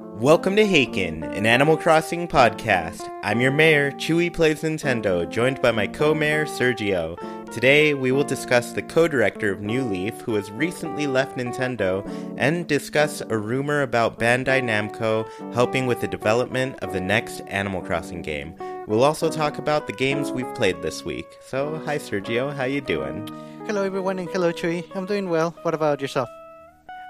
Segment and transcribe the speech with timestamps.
[0.00, 3.10] Welcome to Haken, an Animal Crossing podcast.
[3.24, 7.18] I'm your mayor, Chewy Plays Nintendo, joined by my co mayor, Sergio.
[7.52, 12.08] Today, we will discuss the co director of New Leaf, who has recently left Nintendo,
[12.36, 17.82] and discuss a rumor about Bandai Namco helping with the development of the next Animal
[17.82, 18.54] Crossing game.
[18.86, 21.26] We'll also talk about the games we've played this week.
[21.40, 23.26] So, hi Sergio, how you doing?
[23.66, 24.84] Hello everyone and hello Chewy.
[24.94, 25.56] I'm doing well.
[25.62, 26.28] What about yourself?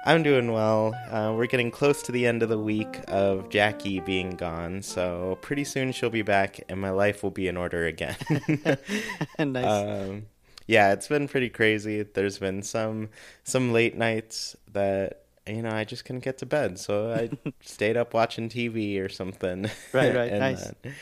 [0.04, 0.94] I'm doing well.
[1.10, 5.38] Uh, we're getting close to the end of the week of Jackie being gone, so
[5.42, 8.16] pretty soon she'll be back and my life will be in order again.
[9.38, 9.64] nice.
[9.64, 10.26] Um,
[10.66, 12.02] yeah, it's been pretty crazy.
[12.02, 13.08] There's been some
[13.42, 17.30] some late nights that you know I just couldn't get to bed, so I
[17.62, 19.68] stayed up watching TV or something.
[19.92, 20.70] Right, right, nice.
[20.82, 20.94] Then,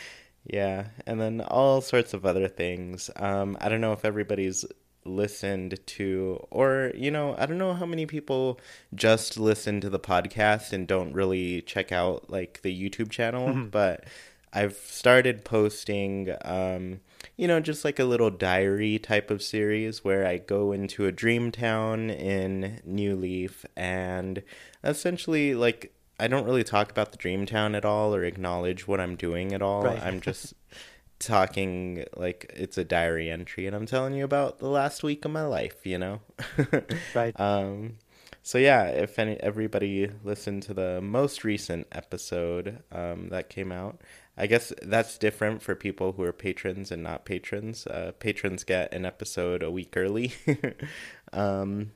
[0.46, 3.10] yeah, and then all sorts of other things.
[3.16, 4.64] Um, I don't know if everybody's
[5.06, 8.58] listened to or you know i don't know how many people
[8.94, 13.68] just listen to the podcast and don't really check out like the youtube channel Mm-hmm.
[13.68, 14.04] but
[14.52, 17.00] i've started posting um
[17.36, 21.12] you know just like a little diary type of series where i go into a
[21.12, 24.42] dream town in new leaf and
[24.84, 29.00] essentially like i don't really talk about the dream town at all or acknowledge what
[29.00, 30.02] i'm doing at all Right.
[30.02, 30.54] i'm just
[31.18, 35.30] talking like it's a diary entry and I'm telling you about the last week of
[35.30, 36.20] my life, you know.
[37.14, 37.38] Right.
[37.40, 37.96] Um
[38.42, 44.00] so yeah, if any everybody listened to the most recent episode um that came out,
[44.36, 47.86] I guess that's different for people who are patrons and not patrons.
[47.86, 50.34] Uh patrons get an episode a week early.
[51.32, 51.92] um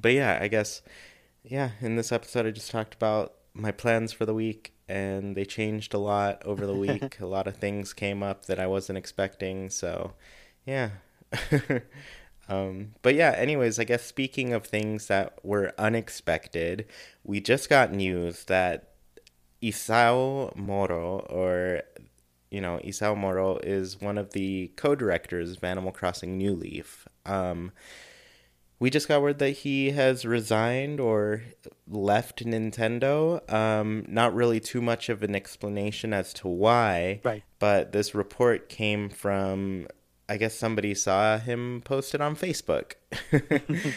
[0.00, 0.82] but yeah, I guess
[1.44, 5.44] yeah, in this episode I just talked about my plans for the week and they
[5.44, 7.20] changed a lot over the week.
[7.20, 10.14] a lot of things came up that I wasn't expecting, so
[10.64, 10.90] yeah.
[12.48, 16.86] um but yeah, anyways, I guess speaking of things that were unexpected,
[17.24, 18.92] we just got news that
[19.62, 21.82] Isao Moro or
[22.50, 27.06] you know, Isao Moro is one of the co-directors of Animal Crossing New Leaf.
[27.26, 27.72] Um
[28.80, 31.42] we just got word that he has resigned or
[31.88, 33.50] left Nintendo.
[33.52, 37.20] Um, not really too much of an explanation as to why.
[37.24, 37.42] Right.
[37.58, 39.88] But this report came from,
[40.28, 42.92] I guess somebody saw him posted on Facebook.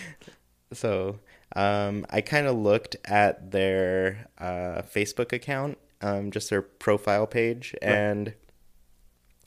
[0.73, 1.19] so
[1.55, 7.75] um, I kind of looked at their uh, Facebook account, um, just their profile page,
[7.83, 8.33] and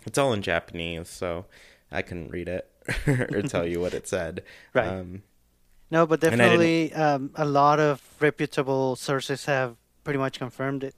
[0.06, 1.46] it's all in Japanese, so
[1.90, 2.70] I couldn't read it
[3.08, 4.42] or tell you what it said.
[4.72, 4.86] Right.
[4.88, 5.22] Um,
[5.90, 10.38] no, but and I didn't- definitely um, a lot of reputable sources have pretty much
[10.38, 10.94] confirmed it.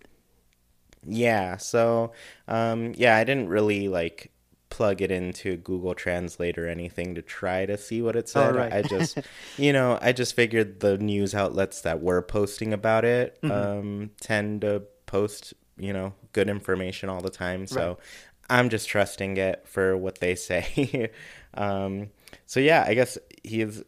[1.09, 2.13] Yeah, so
[2.49, 4.33] um yeah, I didn't really like
[4.69, 8.55] plug it into Google Translate or anything to try to see what it said.
[8.57, 8.73] right.
[8.73, 9.19] I just
[9.57, 14.63] you know, I just figured the news outlets that were posting about it um tend
[14.63, 17.67] to post, you know, good information all the time.
[17.69, 17.99] So Right.
[18.49, 21.11] I'm just trusting it for what they say.
[21.55, 22.11] um
[22.47, 23.84] so yeah, I guess he is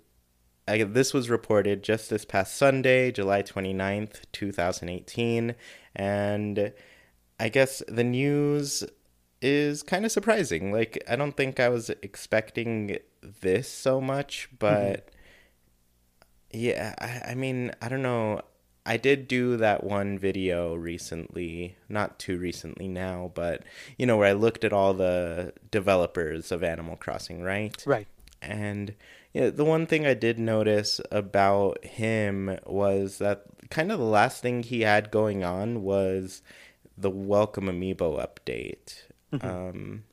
[0.68, 5.54] I, this was reported just this past Sunday, July 29th, 2018.
[5.96, 6.72] And
[7.40, 8.84] I guess the news
[9.40, 10.70] is kind of surprising.
[10.70, 12.98] Like, I don't think I was expecting
[13.40, 15.08] this so much, but
[16.52, 18.42] yeah, I, I mean, I don't know.
[18.88, 23.62] I did do that one video recently, not too recently now, but
[23.98, 27.76] you know, where I looked at all the developers of Animal Crossing, right?
[27.86, 28.06] Right.
[28.40, 28.94] And
[29.34, 34.40] yeah, the one thing I did notice about him was that kind of the last
[34.40, 36.40] thing he had going on was
[36.96, 39.02] the Welcome Amiibo update.
[39.42, 40.04] Um,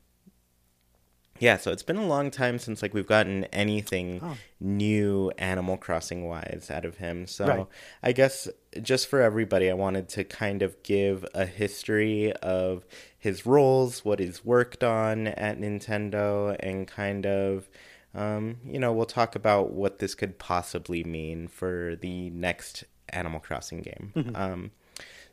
[1.40, 4.36] yeah, so it's been a long time since like we've gotten anything Oh.
[4.60, 7.26] new Animal Crossing wise out of him.
[7.26, 7.66] So Right.
[8.02, 8.48] I guess
[8.82, 12.84] just for everybody, I wanted to kind of give a history of
[13.18, 17.68] his roles, what he's worked on at Nintendo, and kind of,
[18.14, 23.40] um, you know, we'll talk about what this could possibly mean for the next Animal
[23.40, 24.32] Crossing game.
[24.34, 24.70] Um,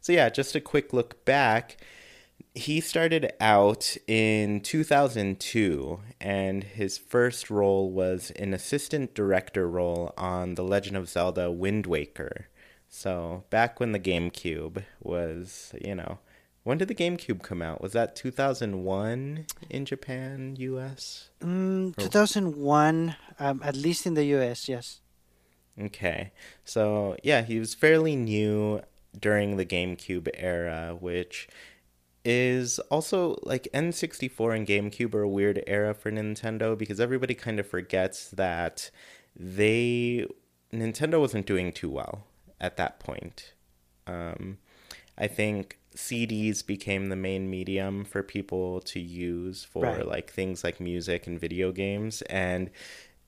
[0.01, 1.77] so yeah, just a quick look back.
[2.55, 10.53] He started out in 2002, and his first role was an assistant director role on
[10.53, 12.47] The Legend of Zelda Wind Waker.
[12.87, 16.19] So back when the GameCube was, you know,
[16.63, 17.81] when did the GameCube come out?
[17.81, 21.29] Was that 2001 in Japan, US?
[21.41, 25.01] Mm, 2001, um, at least in the US, yes.
[25.79, 26.31] Okay.
[26.63, 28.81] So, yeah, he was fairly new
[29.19, 31.47] during the GameCube era, which
[32.25, 37.59] is also like N64 and GameCube are a weird era for Nintendo because everybody kind
[37.59, 38.89] of forgets that
[39.35, 40.25] they
[40.71, 42.23] Nintendo wasn't doing too well
[42.61, 43.53] at that point.
[44.07, 44.57] Um,
[45.17, 50.07] I think CDs became the main medium for people to use for Right.
[50.07, 52.21] like things like music and video games.
[52.23, 52.71] And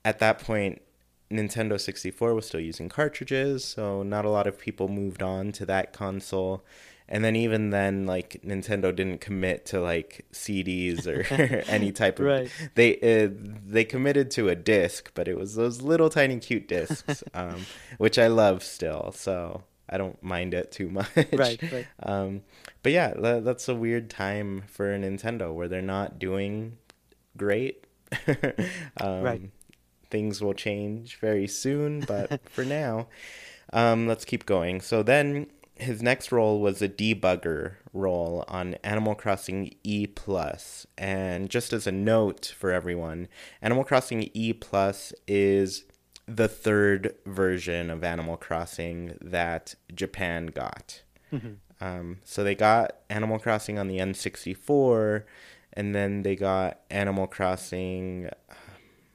[0.04, 0.82] at that point,
[1.30, 5.66] Nintendo 64 was still using cartridges, so not a lot of people moved on to
[5.66, 6.64] that console.
[7.08, 11.22] And then even then, like Nintendo didn't commit to like CDs or
[11.68, 12.26] any type of.
[12.26, 12.50] Right.
[12.74, 13.30] They uh,
[13.64, 17.66] they committed to a disc, but it was those little tiny cute discs, um,
[17.98, 19.12] which I love still.
[19.12, 21.08] So I don't mind it too much.
[21.32, 21.86] Right, right.
[22.02, 22.42] Um,
[22.82, 26.76] but yeah, tha- that's a weird time for Nintendo where they're not doing
[27.36, 27.84] great.
[29.00, 29.42] um, Right.
[30.10, 33.08] Things will change very soon, but for now,
[33.72, 34.80] um, let's keep going.
[34.80, 35.46] So then
[35.78, 40.86] his next role was a debugger role on Animal Crossing E Plus.
[40.96, 43.28] And just as a note for everyone,
[43.62, 45.84] Animal Crossing E Plus is
[46.26, 51.02] the third version of Animal Crossing that Japan got.
[51.80, 55.24] Um, so they got Animal Crossing on the N64,
[55.74, 58.30] and then they got Animal Crossing.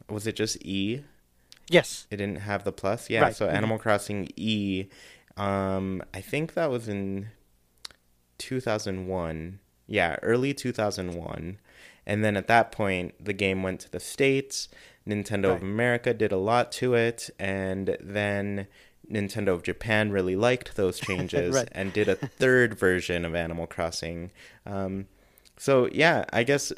[0.09, 1.03] Was it just E?
[1.69, 2.05] Yes.
[2.11, 3.09] It didn't have the plus.
[3.09, 3.21] Yeah.
[3.21, 3.35] Right.
[3.35, 3.53] So Mhm.
[3.53, 4.85] Animal Crossing E.
[5.37, 7.29] Um, I think that was in
[8.37, 9.59] 2001.
[9.87, 11.57] Yeah, early 2001.
[12.05, 14.69] And then at that point, the game went to the States.
[15.07, 17.29] Nintendo of America did a lot to it.
[17.39, 18.67] And then
[19.09, 21.69] Nintendo of Japan really liked those changes Right.
[21.73, 24.31] and did a third version of Animal Crossing.
[24.65, 25.07] Um,
[25.57, 26.71] so, yeah, I guess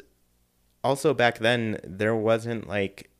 [0.82, 3.10] also back then, there wasn't like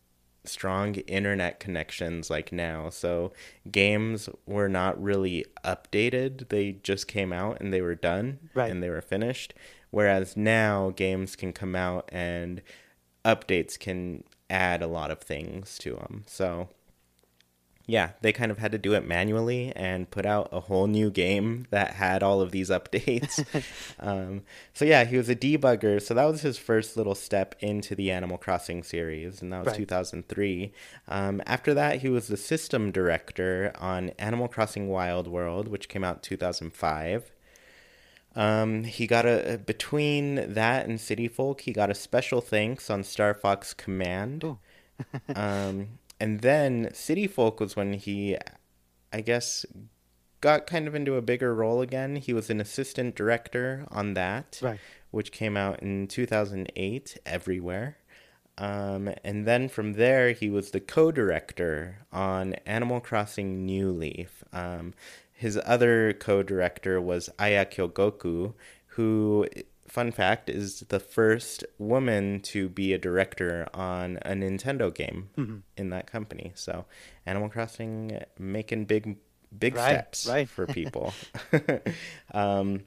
[0.45, 2.91] strong internet connections like now.
[2.91, 3.33] So
[3.71, 6.49] games were not really updated.
[6.49, 8.71] They just came out and they were done Right.
[8.71, 9.55] and they were finished.
[9.91, 12.63] Whereas now games can come out and
[13.25, 16.25] updates can add a lot of things to them.
[16.27, 16.69] So
[17.87, 21.11] yeah, they kind of had to do it manually and put out a whole new
[21.11, 23.45] game that had all of these updates.
[24.01, 24.43] um,
[24.73, 26.01] so yeah, he was a debugger.
[26.01, 29.69] So that was his first little step into the Animal Crossing series, and that was
[29.69, 29.77] Right.
[29.77, 30.73] 2003.
[31.09, 36.05] Um, after that, he was the system director on Animal Crossing Wild World, which came
[36.05, 37.33] out 2005.
[38.37, 43.05] Um, he got a between that and City Folk, he got a special thanks on
[43.05, 44.57] Star Fox Command.
[45.35, 48.37] Um, and then City Folk was when he,
[49.13, 49.67] I guess,
[50.41, 52.17] got kind of into a bigger role again.
[52.17, 54.81] He was an assistant director on that, Right.
[55.11, 57.99] which came out in 2008 everywhere.
[58.57, 64.45] Um, and then from there, he was the co director on Animal Crossing New Leaf.
[64.53, 64.95] Um,
[65.33, 68.55] his other co director was Aya Kyogoku,
[68.97, 69.47] who,
[69.95, 75.91] fun fact, is the first woman to be a director on a Nintendo game in
[75.91, 76.51] that company.
[76.57, 76.85] So,
[77.25, 79.19] Animal Crossing making big,
[79.57, 80.49] big Right, steps right.
[80.49, 81.15] for people.
[82.35, 82.81] um,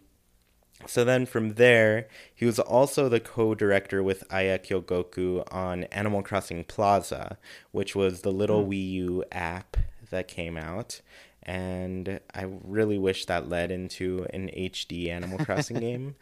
[0.86, 6.66] so then from there, he was also the co-director with Aya Kyogoku on Animal Crossing
[6.66, 7.37] Plaza,
[7.71, 9.78] which was the little Wii U app
[10.11, 11.02] that came out.
[11.42, 16.16] And I really wish that led into an HD Animal Crossing game.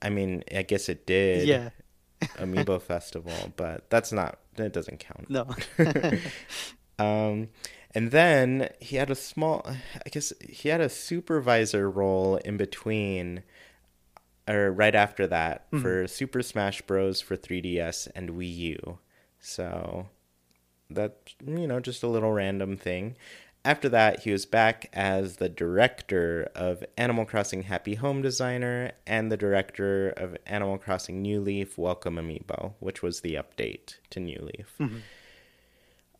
[0.00, 1.46] I mean, I guess it did.
[1.48, 1.70] Yeah.
[2.36, 5.30] Amiibo Festival, but that's not, that doesn't count.
[5.30, 5.46] No.
[6.98, 7.50] Um,
[7.94, 13.44] and then he had a small, I guess he had a supervisor role in between,
[14.48, 17.20] or right after that for Super Smash Bros.
[17.20, 18.98] for 3DS and Wii U.
[19.38, 20.08] So
[20.90, 23.14] that, you know, just a little random thing.
[23.68, 29.30] After that, he was back as the director of Animal Crossing Happy Home Designer and
[29.30, 34.38] the director of Animal Crossing New Leaf Welcome Amiibo, which was the update to New
[34.40, 34.80] Leaf.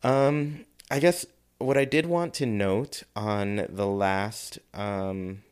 [0.03, 1.25] Um, I guess
[1.57, 5.43] what I did want to note on the last, um,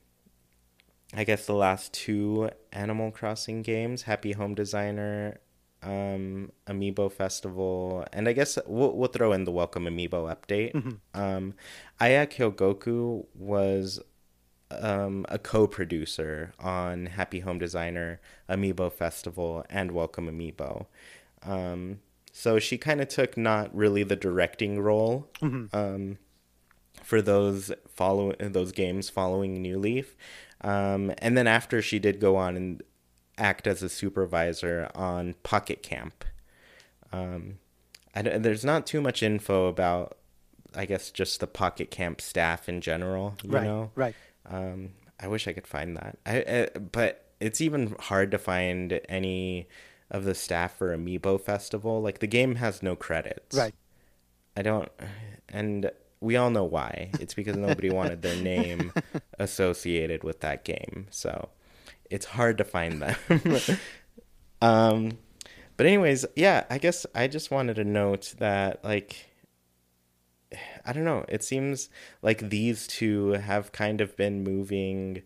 [1.14, 5.40] I guess the last two Animal Crossing games, Happy Home Designer,
[5.86, 10.74] um, Amiibo Festival, and I guess we'll, we'll throw in the Welcome Amiibo update.
[11.14, 11.54] Um,
[12.00, 14.00] Aya Kyogoku was
[14.70, 20.86] um, a co-producer on Happy Home Designer, Amiibo Festival, and Welcome Amiibo.
[21.44, 22.00] Um,
[22.32, 25.30] so she kind of took not really the directing role
[25.72, 26.18] um,
[27.02, 30.16] for those follow those games following New Leaf.
[30.60, 32.82] Um, and then after she did go on and
[33.38, 36.24] act as a supervisor on Pocket Camp.
[37.12, 37.58] Um,
[38.14, 40.16] I, there's not too much info about,
[40.74, 43.36] I guess, just the Pocket Camp staff in general.
[43.42, 44.14] You right, know, right.
[44.48, 44.90] Um,
[45.20, 46.18] I wish I could find that.
[46.24, 46.36] I,
[46.74, 49.68] I, but it's even hard to find any
[50.10, 52.00] of the staff for Amiibo Festival.
[52.00, 53.56] Like the game has no credits.
[53.56, 53.74] Right.
[54.56, 54.90] I don't,
[55.48, 55.90] and
[56.20, 57.10] we all know why.
[57.20, 58.92] It's because nobody wanted their name
[59.38, 61.06] associated with that game.
[61.10, 61.50] So
[62.10, 63.16] it's hard to find them.
[64.62, 65.18] um,
[65.76, 69.30] but anyways, yeah, I guess I just wanted to note that like
[70.84, 71.88] I don't know, it seems
[72.22, 75.22] like these two have kind of been moving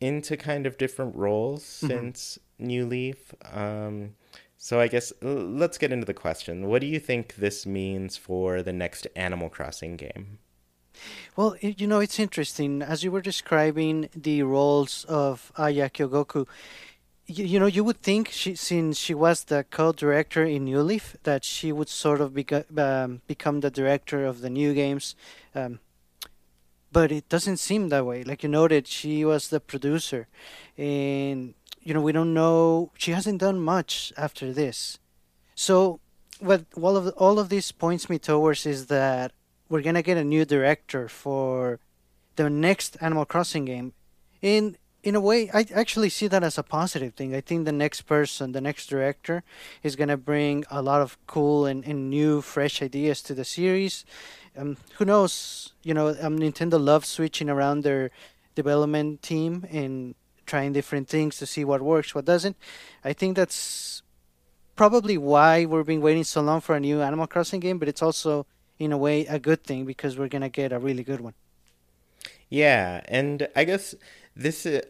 [0.00, 1.88] into kind of different roles mm-hmm.
[1.88, 3.34] since New Leaf.
[3.52, 4.14] Um,
[4.56, 6.68] so I guess let's get into the question.
[6.68, 10.38] What do you think this means for the next Animal Crossing game?
[11.36, 12.82] Well, you know, it's interesting.
[12.82, 16.46] As you were describing the roles of Aya Kyogoku,
[17.26, 21.16] you, you know, you would think she, since she was the co-director in New Leaf,
[21.22, 25.14] that she would sort of beca- um, become the director of the new games.
[25.54, 25.78] Um,
[26.92, 28.24] but it doesn't seem that way.
[28.24, 30.26] Like you noted, she was the producer,
[30.76, 32.90] and you know we don't know.
[32.98, 34.98] She hasn't done much after this.
[35.54, 36.00] So,
[36.40, 39.32] what all of all of this points me towards is that
[39.70, 41.78] we're gonna get a new director for
[42.36, 43.94] the next Animal Crossing game.
[44.42, 47.34] In in a way, I actually see that as a positive thing.
[47.34, 49.42] I think the next person, the next director,
[49.82, 54.04] is gonna bring a lot of cool and, and new, fresh ideas to the series.
[54.58, 55.72] Um, who knows?
[55.82, 58.10] You know, um, Nintendo loves switching around their
[58.54, 62.56] development team and trying different things to see what works, what doesn't.
[63.04, 64.02] I think that's
[64.74, 68.02] probably why we've been waiting so long for a new Animal Crossing game, but it's
[68.02, 68.44] also
[68.80, 71.34] in a way a good thing because we're gonna get a really good one.
[72.48, 73.94] Yeah, and I guess
[74.34, 74.80] this uh,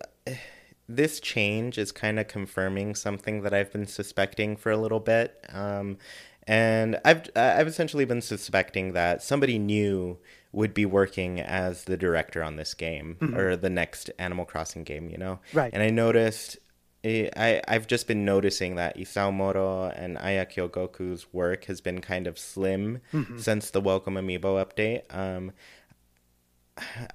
[0.88, 5.44] this change is kind of confirming something that I've been suspecting for a little bit.
[5.50, 5.99] Um,
[6.47, 10.18] and I've I've essentially been suspecting that somebody new
[10.52, 13.37] would be working as the director on this game mm-hmm.
[13.37, 15.38] or the next Animal Crossing game, you know.
[15.52, 15.70] Right.
[15.73, 16.59] And I noticed
[17.04, 22.26] I I've just been noticing that Isao Moro and Aya Kyogoku's work has been kind
[22.26, 23.38] of slim mm-hmm.
[23.38, 25.02] since the Welcome Amiibo update.
[25.14, 25.52] Um,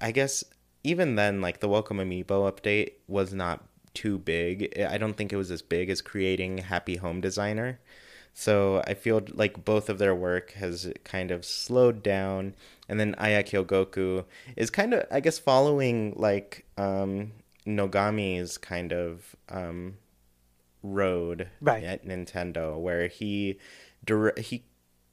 [0.00, 0.44] I guess
[0.82, 3.64] even then, like the Welcome Amiibo update was not
[3.94, 4.78] too big.
[4.78, 7.80] I don't think it was as big as creating Happy Home Designer.
[8.34, 12.54] So I feel like both of their work has kind of slowed down,
[12.86, 14.26] and then Aya Kyogoku
[14.56, 17.32] is kind of, I guess, following like um,
[17.66, 19.98] Nogami's kind of um,
[20.82, 21.82] road right.
[21.82, 23.58] at Nintendo, where he
[24.04, 24.64] dire- he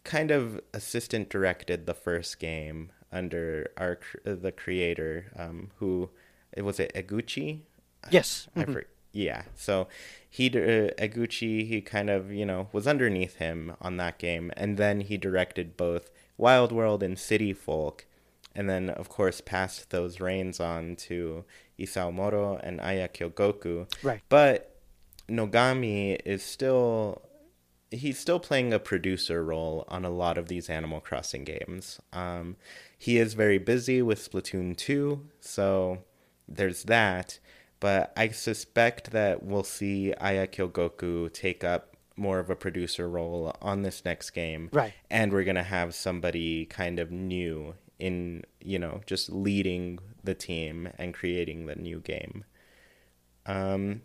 [0.04, 6.10] kind of assistant directed the first game under our the creator, um, who
[6.52, 7.62] it was it Eguchi?
[8.10, 8.48] Yes.
[8.56, 8.80] I, mm-hmm.
[9.12, 9.44] yeah.
[9.56, 9.88] So
[10.30, 14.78] he uh, Eguchi he kind of you know was underneath him on that game, and
[14.78, 18.06] then he directed both Wild World and City Folk
[18.56, 21.44] and then of course passed those reins on to
[21.80, 23.88] Isao Moro and Aya Kyogoku.
[24.04, 24.22] Right.
[24.30, 24.76] But
[25.30, 27.22] Nogami is still
[27.92, 32.00] he's still playing a producer role on a lot of these Animal Crossing games.
[32.12, 32.56] Um,
[32.98, 36.00] he is very busy with Splatoon 2, so
[36.48, 37.40] there's that.
[37.80, 43.56] But I suspect that we'll see Aya Kyogoku take up more of a producer role
[43.62, 44.70] on this next game.
[44.72, 44.94] Right.
[45.12, 50.34] And we're going to have somebody kind of new in you know just leading the
[50.34, 52.46] team and creating the new game.
[53.46, 54.02] Um,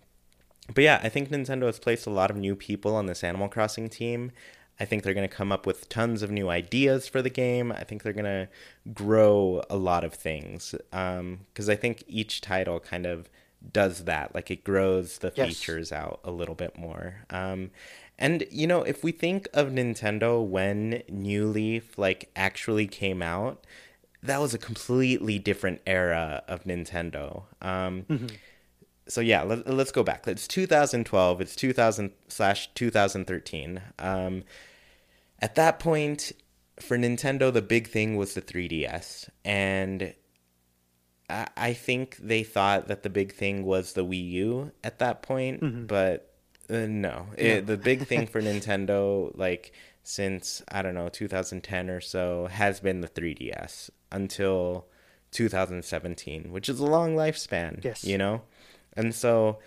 [0.75, 3.48] but yeah, I think Nintendo has placed a lot of new people on this Animal
[3.48, 4.32] Crossing team.
[4.80, 7.72] I think they're going to come up with tons of new ideas for the game.
[7.72, 8.48] I think they're going to
[8.92, 13.28] grow a lot of things because um, I think each title kind of
[13.72, 14.34] does that.
[14.34, 15.48] Like it grows the yes.
[15.48, 17.25] features out a little bit more.
[17.30, 17.70] Um,
[18.18, 23.64] and you know, if we think of Nintendo when New Leaf like actually came out,
[24.22, 27.44] that was a completely different era of Nintendo.
[27.62, 28.26] Um, mm-hmm.
[29.08, 30.26] So yeah, let, us go back.
[30.26, 31.40] It's 2012.
[31.40, 33.80] It's 2000 slash 2013.
[33.98, 34.44] Um,
[35.40, 36.32] at that point,
[36.80, 40.14] for Nintendo, the big thing was the 3DS, and
[41.30, 45.22] I, I think they thought that the big thing was the Wii U at that
[45.22, 45.87] point, mm-hmm.
[45.87, 46.34] but
[46.70, 49.72] uh, no, it, the big thing for Nintendo, like
[50.02, 54.86] since I don't know 2010 or so, has been the 3DS until
[55.30, 57.84] 2017, which is a long lifespan.
[57.84, 58.42] Yes, you know,
[58.94, 59.58] and so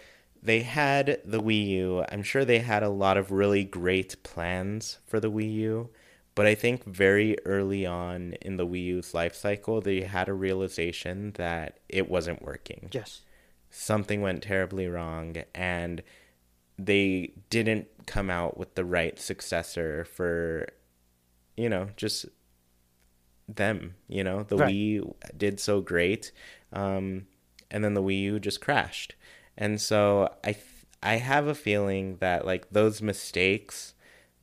[0.43, 2.05] they had the Wii U.
[2.11, 5.89] I'm sure they had a lot of really great plans for the Wii U,
[6.33, 10.33] But I think very early on in the Wii U's life cycle, they had a
[10.33, 12.89] realization that it wasn't working.
[12.91, 13.21] Yes.
[13.69, 16.01] Something went terribly wrong, and
[16.77, 20.67] they didn't come out with the right successor for,
[21.57, 22.25] you know, just
[23.47, 23.95] them.
[24.07, 24.73] You know, the Right.
[24.73, 26.31] Wii did so great,
[26.73, 27.27] um,
[27.69, 29.15] and then the Wii U just crashed.
[29.57, 30.65] And so I, th-
[31.03, 33.93] I have a feeling that like those mistakes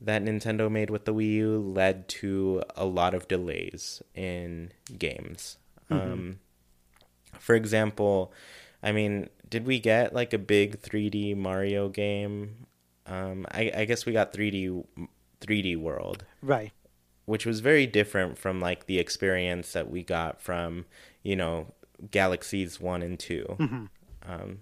[0.01, 5.57] that Nintendo made with the Wii U led to a lot of delays in games.
[5.89, 6.39] Um,
[7.39, 8.31] for example,
[8.83, 12.67] I mean, did we get like a big 3D Mario game?
[13.05, 14.85] Um, I, I guess we got 3D
[15.41, 16.71] 3D World, Right.
[17.29, 20.85] Which was very different from like the experience that we got from
[21.23, 21.67] you know
[22.11, 23.57] Galaxies One and 2
[24.27, 24.59] Um,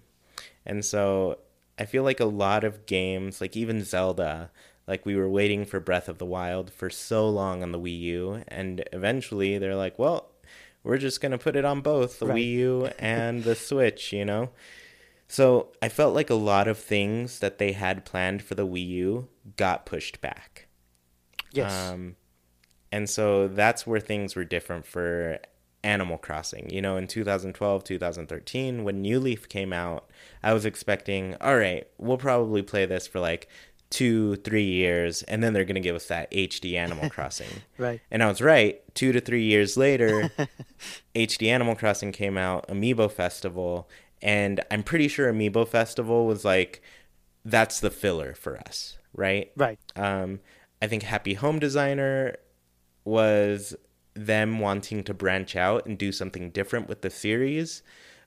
[0.65, 1.39] and so
[1.79, 4.51] I feel like a lot of games, like even Zelda,
[4.87, 7.99] like we were waiting for Breath of the Wild for so long on the Wii
[8.01, 10.31] U, and eventually they're like, well,
[10.83, 12.37] we're just gonna put it on both the Right.
[12.37, 14.49] Wii U and the Switch, you know.
[15.27, 18.87] So I felt like a lot of things that they had planned for the Wii
[18.87, 20.67] U got pushed back.
[21.51, 21.73] Yes.
[21.91, 22.15] Um,
[22.91, 25.39] and so that's where things were different for
[25.83, 26.69] Animal Crossing.
[26.69, 30.09] You know, in 2012, 2013, when New Leaf came out,
[30.43, 33.47] I was expecting, all right, we'll probably play this for like
[33.89, 37.61] two, three years, and then they're going to give us that HD Animal Crossing.
[37.77, 38.01] right.
[38.11, 38.81] And I was right.
[38.95, 40.31] Two to three years later,
[41.15, 43.87] HD Animal Crossing came out, Amiibo Festival,
[44.21, 46.81] and I'm pretty sure Amiibo Festival was like,
[47.45, 49.51] that's the filler for us, right?
[49.55, 49.79] Right.
[49.95, 50.41] Um,
[50.81, 52.35] I think Happy Home Designer
[53.07, 53.75] was
[54.13, 57.83] them wanting to branch out and do something different with the series.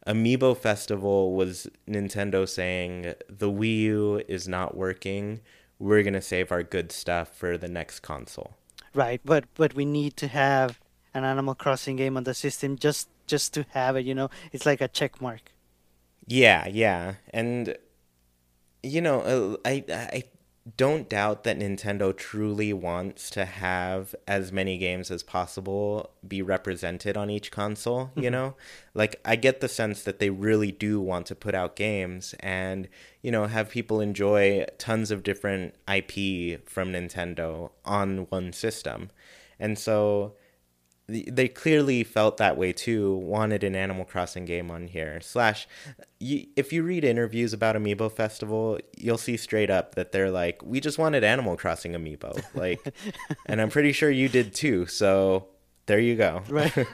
[0.07, 5.41] Amiibo Festival was Nintendo saying the Wii U is not working.
[5.79, 8.57] We're gonna save our good stuff for the next console.
[8.95, 9.21] Right.
[9.25, 10.81] But but we need to have
[11.13, 14.07] an Animal Crossing game on the system just just to have it.
[14.07, 15.53] You know, it's like a check mark.
[16.27, 17.77] Yeah, yeah, and
[18.83, 20.25] you know, uh, I I
[20.77, 27.17] don't doubt that Nintendo truly wants to have as many games as possible be represented
[27.17, 28.33] on each console, you mm-hmm.
[28.33, 28.55] know?
[28.93, 32.89] Like I get the sense that they really do want to put out games and,
[33.23, 39.11] you know, have people enjoy tons of different IP from Nintendo on one system.
[39.59, 40.35] And so
[41.29, 45.67] they clearly felt that way too wanted an animal crossing game on here slash
[46.21, 50.63] y- if you read interviews about amiibo festival you'll see straight up that they're like
[50.65, 52.81] we just wanted animal crossing amiibo like
[53.47, 55.47] and i'm pretty sure you did too so
[55.87, 56.73] there you go Right.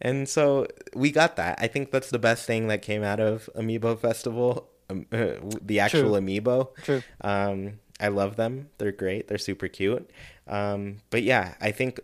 [0.00, 3.48] and so we got that i think that's the best thing that came out of
[3.56, 6.20] amiibo festival um, uh, the actual True.
[6.20, 7.02] amiibo True.
[7.20, 8.70] um, I love them.
[8.78, 9.28] They're great.
[9.28, 10.10] They're super cute.
[10.46, 12.00] Um, but yeah, I think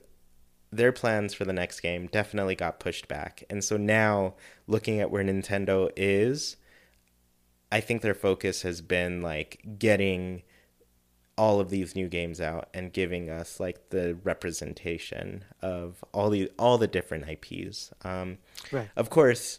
[0.73, 3.45] their plans for the next game definitely got pushed back.
[3.49, 4.35] And so now,
[4.67, 6.57] looking at where Nintendo is,
[7.71, 10.43] I think their focus has been like getting
[11.37, 16.51] all of these new games out and giving us like the representation of all the
[16.59, 17.93] all the different IPs.
[18.03, 18.39] Um,
[18.71, 18.89] Right.
[18.97, 19.59] of course,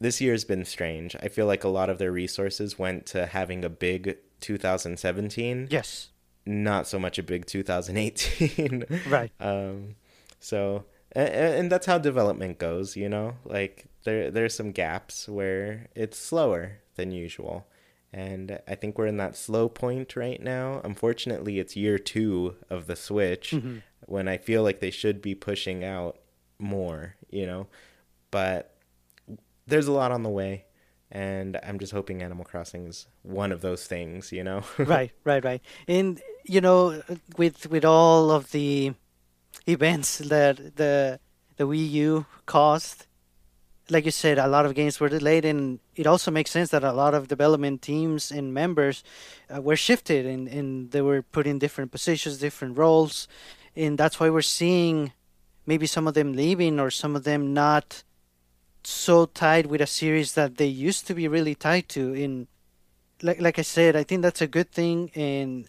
[0.00, 1.16] this year's been strange.
[1.22, 6.10] I feel like a lot of their resources went to having a big 2017, Yes.
[6.46, 8.84] not so much a big 2018.
[9.08, 9.32] Right.
[9.40, 9.96] Um,
[10.40, 13.34] so, and, and that's how development goes, you know.
[13.44, 17.66] Like there, there's some gaps where it's slower than usual,
[18.12, 20.80] and I think we're in that slow point right now.
[20.84, 23.54] Unfortunately, it's year two of the Switch,
[24.06, 26.18] when I feel like they should be pushing out
[26.58, 27.66] more, you know.
[28.30, 28.74] But
[29.66, 30.66] there's a lot on the way,
[31.14, 34.64] and I'm just hoping Animal Crossing is one of those things, you know.
[34.78, 35.62] right, right, right.
[35.86, 37.02] And you know,
[37.38, 38.92] with with all of the
[39.66, 41.20] events that the
[41.56, 43.06] the Wii U caused,
[43.88, 46.82] like you said, a lot of games were delayed, and it also makes sense that
[46.82, 49.04] a lot of development teams and members
[49.54, 53.28] uh, were shifted, and and they were put in different positions, different roles,
[53.76, 55.12] and that's why we're seeing
[55.64, 58.02] maybe some of them leaving or some of them not
[58.86, 62.48] so tied with a series that they used to be really tied to in
[63.22, 65.10] like like I said, I think that's a good thing.
[65.14, 65.68] And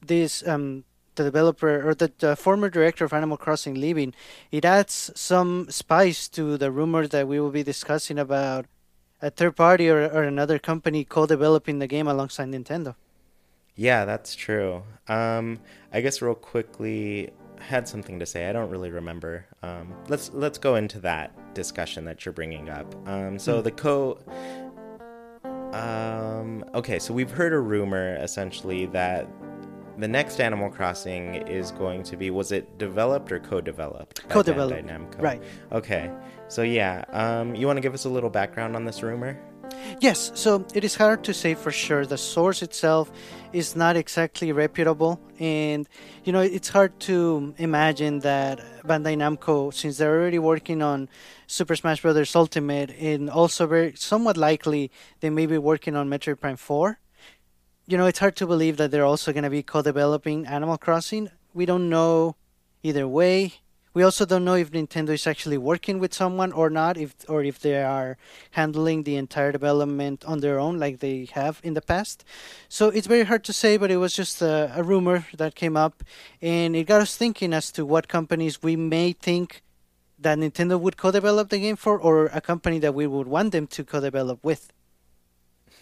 [0.00, 0.84] this um
[1.16, 4.14] the developer or the, the former director of Animal Crossing leaving,
[4.50, 8.66] it adds some spice to the rumor that we will be discussing about
[9.20, 12.94] a third party or, or another company co-developing the game alongside Nintendo.
[13.74, 14.82] Yeah, that's true.
[15.08, 15.60] Um,
[15.92, 18.48] I guess real quickly, had something to say.
[18.48, 19.46] I don't really remember.
[19.62, 22.94] Um, let's let's go into that discussion that you're bringing up.
[23.08, 24.18] Um, so the co.
[25.72, 29.28] Um, okay, so we've heard a rumor essentially that
[29.98, 34.28] the next Animal Crossing is going to be was it developed or co-developed?
[34.28, 35.42] Co-developed, right.
[35.72, 36.10] Okay.
[36.46, 39.38] So yeah, um, you want to give us a little background on this rumor?
[40.00, 42.06] Yes, so it is hard to say for sure.
[42.06, 43.10] The source itself
[43.52, 45.88] is not exactly reputable, and
[46.24, 51.08] you know it's hard to imagine that Bandai Namco, since they're already working on
[51.46, 52.36] Super Smash Bros.
[52.36, 56.98] Ultimate, and also very somewhat likely they may be working on Metroid Prime Four.
[57.86, 61.30] You know, it's hard to believe that they're also going to be co-developing Animal Crossing.
[61.54, 62.36] We don't know
[62.82, 63.54] either way.
[63.94, 67.42] We also don't know if Nintendo is actually working with someone or not, if or
[67.42, 68.16] if they are
[68.52, 72.24] handling the entire development on their own, like they have in the past.
[72.68, 75.76] So it's very hard to say, but it was just a, a rumor that came
[75.76, 76.02] up,
[76.42, 79.62] and it got us thinking as to what companies we may think
[80.18, 83.66] that Nintendo would co-develop the game for, or a company that we would want them
[83.68, 84.72] to co-develop with.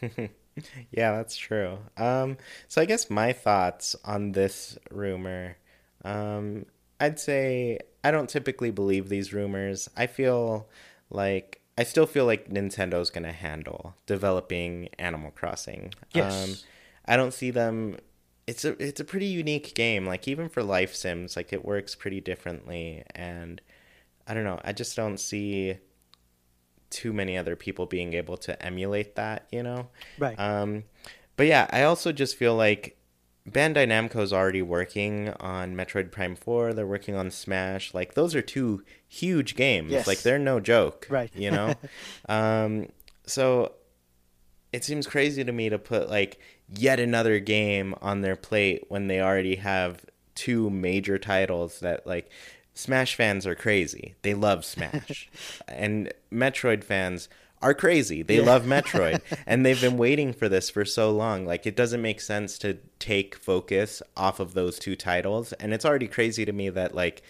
[0.02, 1.78] yeah, that's true.
[1.96, 2.36] Um,
[2.68, 5.56] so I guess my thoughts on this rumor,
[6.04, 6.66] um,
[7.00, 9.90] I'd say I don't typically believe these rumors.
[9.96, 10.68] I feel
[11.10, 15.92] like I still feel like Nintendo's gonna handle developing Animal Crossing.
[16.14, 16.48] Yes.
[16.48, 16.56] Um,
[17.06, 17.96] I don't see them.
[18.46, 20.06] It's a it's a pretty unique game.
[20.06, 23.60] Like even for life sims, like it works pretty differently, and
[24.24, 24.60] I don't know.
[24.62, 25.78] I just don't see
[26.90, 29.48] too many other people being able to emulate that.
[29.50, 29.88] You know.
[30.16, 30.38] Right.
[30.38, 30.84] Um,
[31.34, 32.96] but yeah, I also just feel like
[33.48, 36.74] Bandai Namco's already working on Metroid Prime 4.
[36.74, 37.94] They're working on Smash.
[37.94, 39.92] Like those are two huge games.
[39.92, 40.06] Yes.
[40.06, 41.06] Like they're no joke.
[41.08, 41.30] Right.
[41.34, 41.74] You know?
[42.28, 42.88] um,
[43.26, 43.72] so
[44.72, 49.06] it seems crazy to me to put like yet another game on their plate when
[49.06, 50.04] they already have
[50.34, 52.30] two major titles that like
[52.74, 54.16] Smash fans are crazy.
[54.22, 55.30] They love Smash.
[55.68, 57.28] and Metroid fans
[57.62, 58.22] are crazy.
[58.22, 59.20] They love Metroid.
[59.46, 61.46] and they've been waiting for this for so long.
[61.46, 65.52] Like it doesn't make sense to take focus off of those two titles.
[65.54, 67.22] And it's already crazy to me that like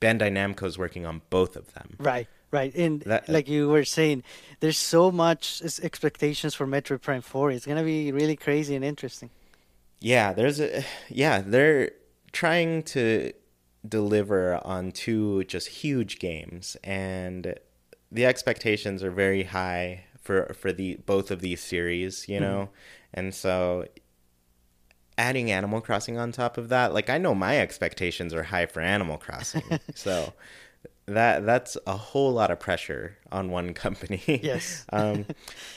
[0.00, 1.96] Bandai Namco's working on both of them.
[1.98, 4.22] Right, right, and That- uh, like you were saying,
[4.60, 7.50] there's so much expectations for Metroid Prime Four.
[7.50, 9.30] It's gonna be really crazy and interesting.
[10.00, 11.92] Yeah, there's a yeah, they're
[12.32, 13.32] trying to
[13.86, 17.54] deliver on two just huge games and
[18.14, 22.70] the expectations are very high for for the both of these series, you know.
[23.12, 23.86] And so
[25.18, 28.80] adding Animal Crossing on top of that, like I know my expectations are high for
[28.80, 29.64] Animal Crossing.
[29.94, 30.32] so
[31.06, 34.22] that that's a whole lot of pressure on one company.
[34.42, 34.86] Yes.
[34.92, 35.26] um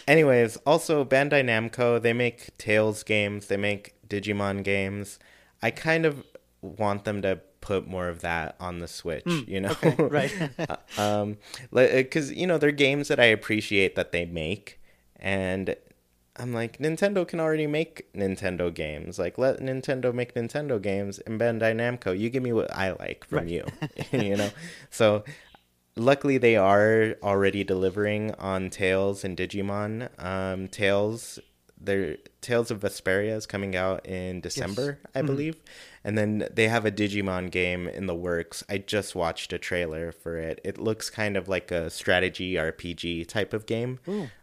[0.07, 5.17] anyways, also Bandai Namco, they make Tales games, they make Digimon games.
[5.63, 6.23] I kind of
[6.61, 9.71] want them to put more of that on the Switch, you know.
[9.83, 10.33] okay, right.
[10.97, 11.37] um
[11.71, 14.79] because you know they're games that i appreciate that they make
[15.35, 15.75] and
[16.41, 21.39] i'm like nintendo can already make nintendo games like let nintendo make nintendo games and
[21.41, 23.49] bandai namco you give me what i like from Right.
[23.55, 23.63] you
[24.27, 24.51] you know
[24.89, 25.23] so
[26.09, 29.93] luckily they are already delivering on Tales and Digimon.
[30.23, 31.39] Um, Tales,
[31.79, 35.57] their Tales of Vesperia is coming out in December, I believe,
[36.03, 38.63] and then they have a Digimon game in the works.
[38.69, 40.59] I just watched a trailer for it.
[40.63, 43.99] It looks kind of like a strategy RPG type of game,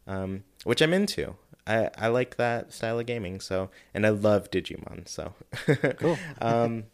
[0.06, 1.34] um, which I'm into.
[1.66, 3.40] I, I like that style of gaming.
[3.40, 5.08] So, and I love Digimon.
[5.08, 5.32] So,
[5.98, 6.18] Cool.
[6.42, 6.84] um,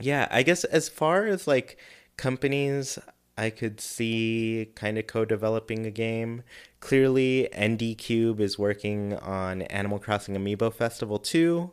[0.00, 1.78] yeah, I guess as far as like
[2.16, 2.98] companies
[3.38, 6.42] I could see kind of co-developing a game.
[6.80, 11.72] Clearly, ND Cube is working on Animal Crossing Amiibo Festival 2.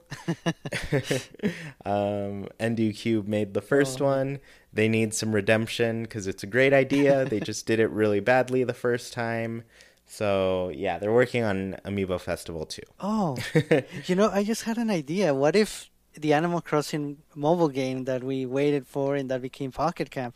[1.86, 4.39] um, ND Cube made the first one.
[4.71, 7.25] They need some redemption because it's a great idea.
[7.25, 9.63] they just did it really badly the first time.
[10.06, 12.82] So, yeah, they're working on Amiibo Festival 2.
[12.99, 13.38] Oh,
[14.06, 15.34] you know, I just had an idea.
[15.34, 20.12] What if the Animal Crossing mobile game that we waited for and that became Pocket
[20.12, 20.36] Camp?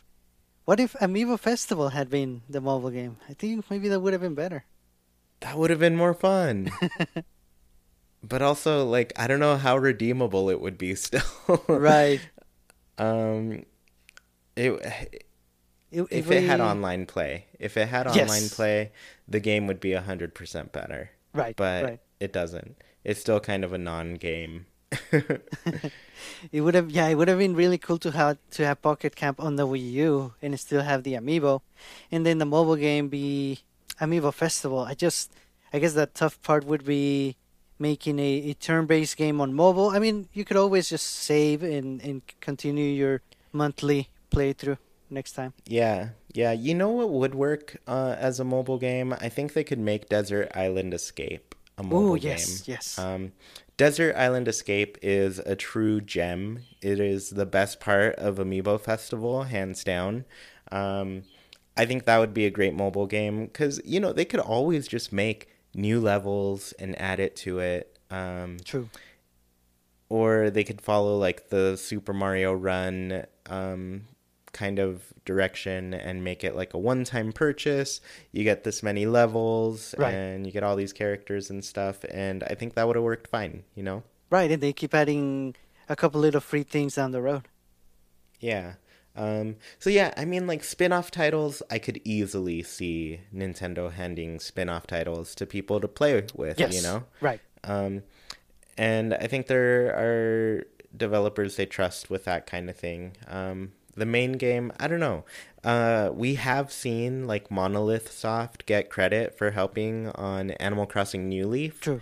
[0.70, 3.16] What if Amiibo Festival had been the mobile game?
[3.28, 4.66] I think maybe that would have been better.
[5.40, 6.70] That would have been more fun.
[8.22, 11.24] but also, like, I don't know how redeemable it would be still.
[11.66, 12.20] Right.
[12.98, 13.64] Um,
[14.54, 14.80] it
[15.90, 18.30] If, if it had online play, if it had Yes.
[18.30, 18.92] online play,
[19.26, 21.10] the game would be hundred percent better.
[21.34, 22.00] Right, But right.
[22.20, 22.76] it doesn't.
[23.02, 24.66] It's still kind of a non-game.
[26.52, 29.16] It would have, yeah, it would have been really cool to have to have Pocket
[29.16, 31.60] Camp on the Wii U and still have the Amiibo,
[32.10, 33.60] and then the mobile game be
[34.00, 34.80] Amiibo Festival.
[34.80, 35.32] I just,
[35.72, 37.36] I guess the tough part would be
[37.78, 39.90] making a, a turn-based game on mobile.
[39.90, 44.78] I mean, you could always just save and and continue your monthly playthrough
[45.08, 45.52] next time.
[45.66, 46.52] Yeah, yeah.
[46.52, 49.12] You know what would work uh, as a mobile game?
[49.12, 52.74] I think they could make Desert Island Escape a mobile Ooh, yes, game.
[52.74, 52.98] yes.
[52.98, 53.32] Um,
[53.80, 56.64] Desert Island Escape is a true gem.
[56.82, 60.26] It is the best part of Amiibo Festival, hands down.
[60.70, 61.22] Um,
[61.78, 64.86] I think that would be a great mobile game because you know they could always
[64.86, 67.98] just make new levels and add it to it.
[68.10, 68.90] Um, True.
[70.10, 74.02] or they could follow like the Super Mario Run um,
[74.52, 78.00] kind of direction and make it like a one-time purchase.
[78.32, 80.12] You get this many levels Right.
[80.12, 83.28] and you get all these characters and stuff, and I think that would have worked
[83.28, 83.64] fine.
[83.74, 84.02] You know?
[84.30, 85.56] Right, and they keep adding
[85.88, 87.48] a couple little free things down the road.
[88.38, 88.74] Yeah.
[89.16, 94.86] Um, so yeah, I mean, like spin-off titles, I could easily see Nintendo handing spin-off
[94.86, 96.58] titles to people to play with.
[96.60, 96.74] Yes.
[96.76, 97.04] You know?
[97.20, 97.40] Right.
[97.64, 98.04] Um,
[98.78, 100.64] and I think there are
[100.96, 103.16] developers they trust with that kind of thing.
[103.26, 105.24] Um, the main game, I don't know.
[105.62, 111.46] Uh, we have seen like Monolith Soft get credit for helping on Animal Crossing New
[111.46, 111.80] Leaf.
[111.80, 112.00] True.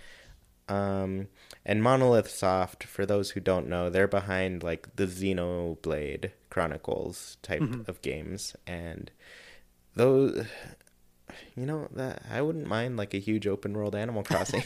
[0.69, 1.27] Um,
[1.65, 7.63] and Monolith Soft, for those who don't know, they're behind like the Xenoblade Chronicles type
[7.87, 9.11] of games, and
[9.95, 10.45] those,
[11.55, 14.61] you know, that I wouldn't mind like a huge open world Animal Crossing.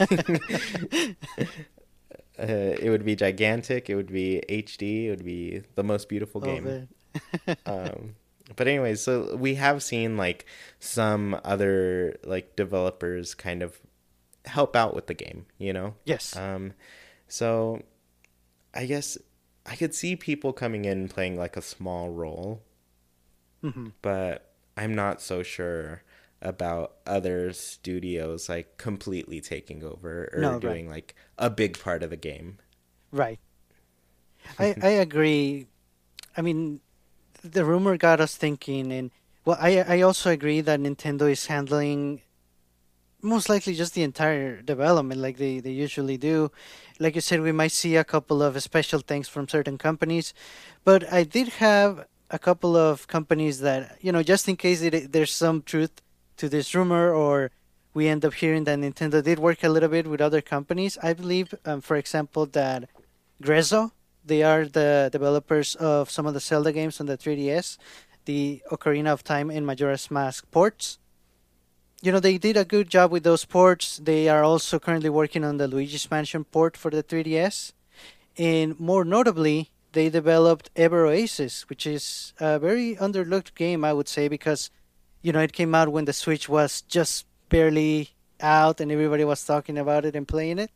[2.38, 3.88] uh, it would be gigantic.
[3.88, 5.06] It would be HD.
[5.06, 6.88] It would be the most beautiful Love game.
[7.66, 8.14] um
[8.56, 10.44] but anyways so we have seen like
[10.78, 13.80] some other like developers kind of
[14.44, 16.36] help out with the game you know Yes.
[16.36, 16.72] um
[17.28, 17.82] so
[18.74, 19.16] i guess
[19.66, 22.62] i could see people coming in playing like a small role
[23.62, 26.02] hmm but i'm not so sure
[26.42, 30.60] about other studios like completely taking over or No, right.
[30.60, 32.58] doing like a big part of the game
[33.12, 33.38] Right.
[34.58, 35.66] I I agree.
[36.36, 36.80] I mean,
[37.44, 39.10] the rumor got us thinking, and
[39.44, 42.22] well, I I also agree that Nintendo is handling
[43.22, 46.50] most likely just the entire development like they they usually do.
[46.98, 50.32] Like you said, we might see a couple of special things from certain companies,
[50.84, 55.12] but I did have a couple of companies that you know just in case it,
[55.12, 56.02] there's some truth
[56.38, 57.50] to this rumor or
[57.94, 60.98] we end up hearing that Nintendo did work a little bit with other companies.
[61.00, 62.88] I believe, um, for example, that
[63.40, 63.92] Grezzo,
[64.24, 67.78] they are the developers of some of the Zelda games on the 3DS,
[68.24, 70.98] the Ocarina of Time and Majora's Mask ports.
[72.02, 73.98] You know, they did a good job with those ports.
[73.98, 77.72] They are also currently working on the Luigi's Mansion port for the 3DS.
[78.36, 84.08] And more notably, they developed Ever Oasis, which is a very underlooked game, I would
[84.08, 84.70] say, because,
[85.22, 88.10] you know, it came out when the Switch was just barely
[88.40, 90.70] out and everybody was talking about it and playing it.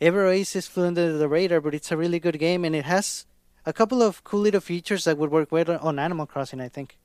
[0.00, 3.26] Ever Oasis flew under the radar, but it's a really good game and it has
[3.66, 6.98] a couple of cool little features that would work well on Animal Crossing, I think.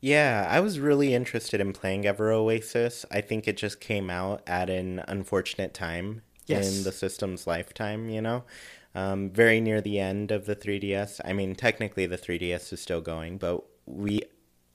[0.00, 3.06] Yeah, I was really interested in playing Ever Oasis.
[3.10, 6.76] I think it just came out at an unfortunate time Yes.
[6.78, 8.44] in the system's lifetime, you know?
[8.94, 11.20] Um, very near the end of the 3DS.
[11.24, 14.22] I mean, technically the 3DS is still going, but we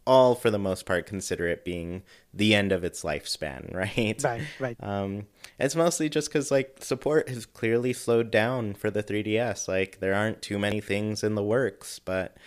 [0.08, 2.02] all, for the most part, consider it being
[2.34, 4.20] the end of its lifespan, right?
[4.24, 4.78] Right, right.
[4.80, 5.28] Um,
[5.60, 9.68] it's mostly just because like support has clearly slowed down for the 3DS.
[9.68, 12.38] Like there aren't too many things in the works, but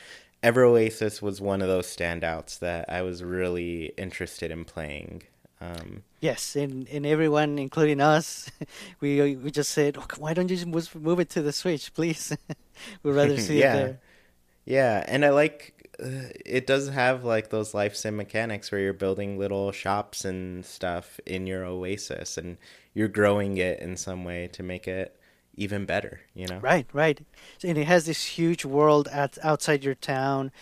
[0.43, 5.23] Ever Oasis was one of those standouts that I was really interested in playing.
[5.61, 8.51] Um, Yes, and, and everyone, including us,
[9.01, 11.93] we we just said, "Oh, why don't you just move- move it to the Switch,
[11.95, 12.37] please?
[13.03, 13.73] We'd rather see Yeah.
[13.75, 14.01] it there.
[14.67, 18.93] yeah, and I like Uh, it does have like those life sim mechanics where you're
[18.93, 22.57] building little shops and stuff in your Oasis, and
[22.95, 25.19] you're growing it in some way to make it
[25.55, 26.21] even better.
[26.35, 26.59] You know?
[26.59, 27.21] Right, right.
[27.63, 30.53] And it has this huge world at, outside your town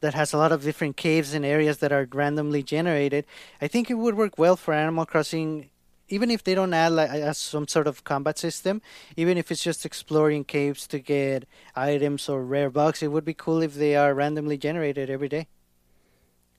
[0.00, 3.26] that has a lot of different caves and areas that are randomly generated.
[3.60, 5.70] I think it would work well for Animal Crossing,
[6.08, 8.82] even if they don't add like a, some sort of combat system.
[9.16, 13.34] Even if it's just exploring caves to get items or rare bugs, it would be
[13.34, 15.48] cool if they are randomly generated every day.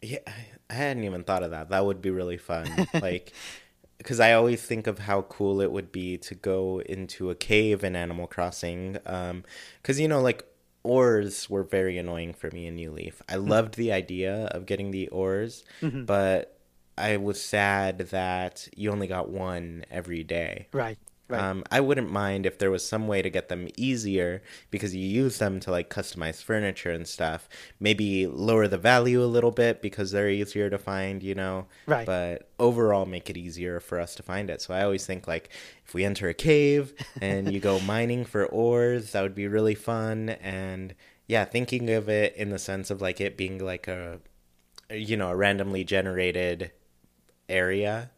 [0.02, 1.70] Yeah, I- I hadn't even thought of that.
[1.70, 2.88] That would be really fun.
[3.02, 3.32] like,
[3.98, 7.84] because I always think of how cool it would be to go into a cave
[7.84, 8.98] in Animal Crossing.
[9.06, 9.44] Um,
[9.82, 10.46] because, you know, like,
[10.84, 13.22] ores were very annoying for me in New Leaf.
[13.30, 13.48] I hmm.
[13.48, 16.06] loved the idea of getting the ores, mm-hmm.
[16.06, 16.57] but
[16.98, 20.68] I was sad that you only got one every day.
[20.74, 21.42] Right, right.
[21.42, 25.06] Um, I wouldn't mind if there was some way to get them easier because you
[25.06, 27.48] use them to like customize furniture and stuff.
[27.80, 31.68] Maybe lower the value a little bit because they're easier to find, you know.
[31.86, 32.06] Right.
[32.06, 34.62] But overall, make it easier for us to find it.
[34.62, 35.50] So I always think like
[35.86, 39.76] if we enter a cave and you go mining for ores, that would be really
[39.76, 40.30] fun.
[40.30, 40.96] And
[41.28, 44.20] yeah, thinking of it in the sense of like it being like a,
[44.90, 46.72] you know, a randomly generated
[47.50, 48.12] area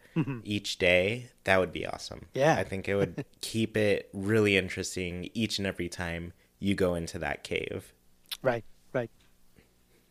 [0.44, 2.26] each day, that would be awesome.
[2.34, 2.56] Yeah.
[2.56, 7.18] I think it would keep it really interesting each and every time you go into
[7.20, 7.94] that cave.
[8.42, 9.10] Right, right.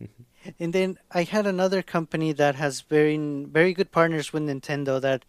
[0.59, 5.00] and then I had another company that has very very good partners with Nintendo.
[5.00, 5.24] That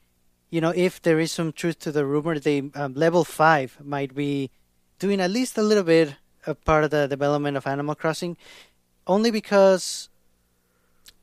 [0.50, 4.16] you know, if there is some truth to the rumor, they um, Level Five might
[4.16, 4.52] be
[5.00, 8.38] doing at least a little bit of part of the development of Animal Crossing,
[9.08, 10.10] only because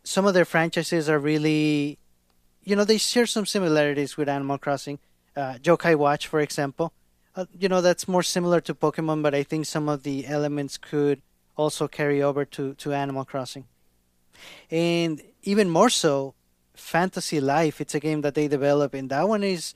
[0.05, 1.98] some of their franchises are really,
[2.66, 4.98] you know, they share some similarities with Animal Crossing.
[5.35, 6.92] Uh, Yokai Watch, for example,
[7.37, 10.76] uh, you know, that's more similar to Pokemon, but I think some of the elements
[10.76, 11.22] could
[11.57, 13.66] also carry over to, to Animal Crossing.
[14.70, 16.35] And even more so,
[16.74, 19.74] Fantasy Life, it's a game that they develop, and that one is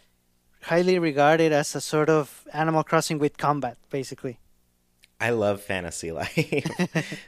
[0.62, 4.38] highly regarded as a sort of Animal Crossing with combat, basically.
[5.20, 6.34] I love Fantasy Life.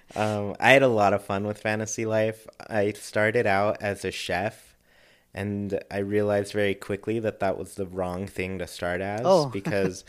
[0.17, 2.47] um, I had a lot of fun with Fantasy Life.
[2.69, 4.72] I started out as a chef,
[5.35, 9.47] and I realized very quickly that that was the wrong thing to start as Oh.
[9.53, 10.05] because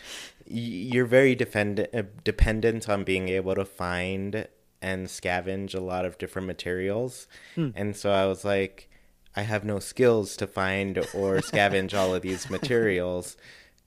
[0.46, 4.48] you're very dependent uh, dependent on being able to find
[4.82, 7.28] and scavenge a lot of different materials.
[7.56, 8.90] And so I was like,
[9.34, 13.38] I have no skills to find or scavenge all of these materials.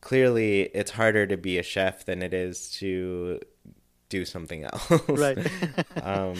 [0.01, 3.40] Clearly, it's harder to be a chef than it is to
[4.09, 4.90] do something else.
[5.09, 5.37] Right.
[6.03, 6.37] um,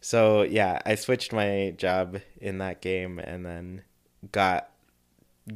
[0.00, 3.82] so yeah, I switched my job in that game and then
[4.32, 4.70] got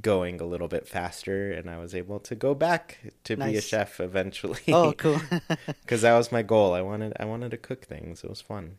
[0.01, 3.61] going a little bit faster and I was able to go back to be a
[3.61, 4.61] chef eventually.
[4.69, 5.21] oh, cool.
[5.87, 6.73] Cuz that was my goal.
[6.73, 8.25] I wanted I wanted to cook things.
[8.25, 8.79] It was fun.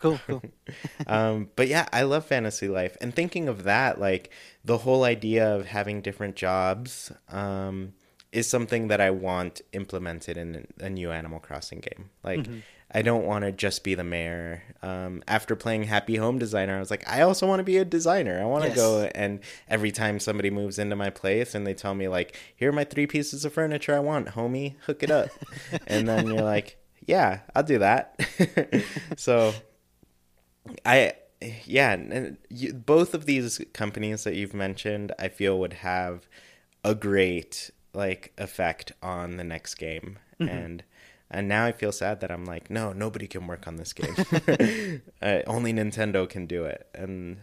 [0.00, 0.42] cool, cool.
[1.06, 2.96] um, but yeah, I love fantasy life.
[3.00, 4.30] And thinking of that, like
[4.64, 7.94] the whole idea of having different jobs, um,
[8.34, 12.10] is something that I want implemented in a new Animal Crossing game.
[12.24, 12.46] Like,
[12.92, 14.62] I don't want to just be the mayor.
[14.82, 17.84] Um, after playing Happy Home Designer, I was like, I also want to be a
[17.84, 18.40] designer.
[18.40, 18.76] I want to Yes.
[18.76, 22.68] go and every time somebody moves into my place and they tell me like, here
[22.68, 25.28] are my three pieces of furniture I want, homie, hook it up.
[25.86, 28.20] and then you're like, yeah, I'll do that.
[29.16, 29.52] so
[30.86, 31.14] I
[31.66, 36.26] yeah, and you, both of these companies that you've mentioned, I feel would have
[36.82, 40.82] a great like effect on the next game, and
[41.34, 44.14] and now I feel sad that I'm like, no, nobody can work on this game.
[45.22, 47.38] uh, only Nintendo can do it, and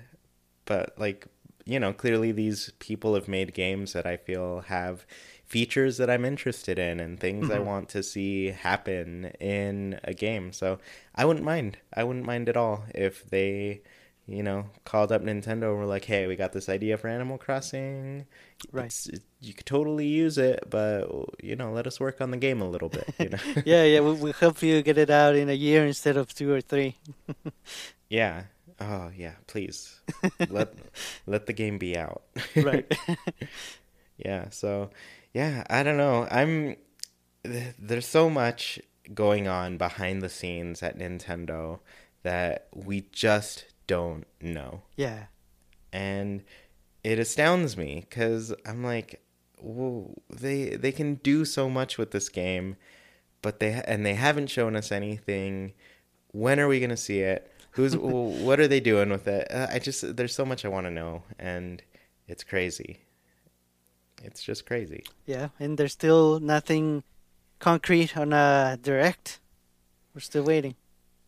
[0.65, 1.27] but like
[1.65, 5.06] you know, clearly these people have made games that I feel have
[5.45, 10.54] features that I'm interested in and things I want to see happen in a game.
[10.54, 10.80] So
[11.13, 11.77] I wouldn't mind.
[11.93, 13.82] I wouldn't mind at all if they,
[14.27, 17.38] you know, called up Nintendo and were like, "Hey, we got this idea for Animal
[17.38, 18.25] Crossing.
[18.71, 18.93] Right.
[19.12, 21.07] It- you could totally use it, but
[21.43, 23.38] you know, let us work on the game a little bit." You know.
[23.65, 23.99] yeah, yeah.
[24.01, 26.97] We, we help you get it out in a year instead of two or three.
[28.10, 28.43] yeah.
[28.79, 29.34] Oh yeah.
[29.47, 29.99] Please
[30.49, 30.73] let
[31.27, 32.21] let the game be out.
[32.55, 32.91] Right.
[34.17, 34.91] yeah so
[35.34, 36.75] yeah i don't know i'm
[37.43, 38.79] there's so much
[39.15, 41.79] going on behind the scenes at nintendo
[42.21, 45.25] that we just don't know yeah.
[45.91, 46.43] and
[47.04, 49.21] it astounds me because i'm like
[49.60, 52.75] whoa, they they can do so much with this game
[53.41, 55.73] but they and they haven't shown us anything
[56.32, 57.95] when are we going to see it who's
[58.45, 60.91] what are they doing with it uh, i just there's so much i want to
[60.91, 61.82] know and
[62.27, 62.99] it's crazy
[64.23, 67.04] it's just crazy Yeah, and there's still nothing
[67.60, 69.39] concrete on a direct.
[70.13, 70.75] We're still waiting.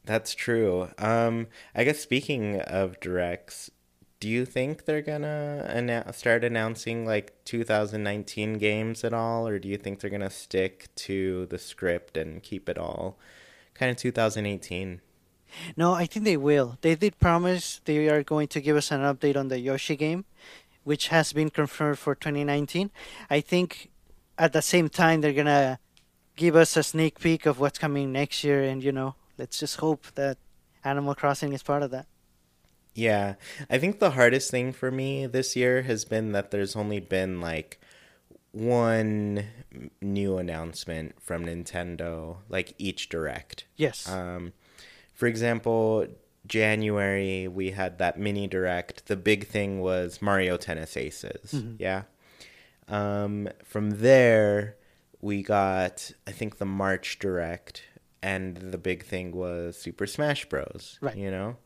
[0.06, 0.90] That's true.
[0.98, 3.72] Um, I guess speaking of directs,
[4.20, 9.68] do you think they're gonna annou- start announcing like 2019 games at all, or do
[9.68, 13.18] you think they're gonna stick to the script and keep it all
[13.74, 15.02] kind of 2018?
[15.78, 16.78] No, I think they will.
[16.82, 20.26] They did promise they are going to give us an update on the Yoshi game,
[20.84, 22.92] which has been confirmed for 2019.
[23.30, 23.92] I think
[24.38, 25.80] at the same time they're gonna
[26.36, 29.78] give us a sneak peek of what's coming next year, and you know, let's just
[29.78, 30.38] hope that
[30.84, 32.08] Animal Crossing is part of that.
[32.96, 33.36] Yeah,
[33.70, 37.42] I think the hardest thing for me this year has been that there's only been
[37.42, 37.80] like
[38.52, 39.46] one
[40.00, 43.66] new announcement from Nintendo, like each direct.
[43.76, 44.08] Yes.
[44.08, 44.54] Um,
[45.14, 46.06] for example,
[46.46, 49.08] January we had that mini direct.
[49.08, 51.64] The big thing was Mario Tennis Aces.
[51.80, 52.04] Yeah.
[52.88, 54.76] Um, from there,
[55.20, 57.84] we got I think the March direct,
[58.24, 60.98] and the big thing was Super Smash Bros.
[61.02, 61.16] Right.
[61.18, 61.58] You know.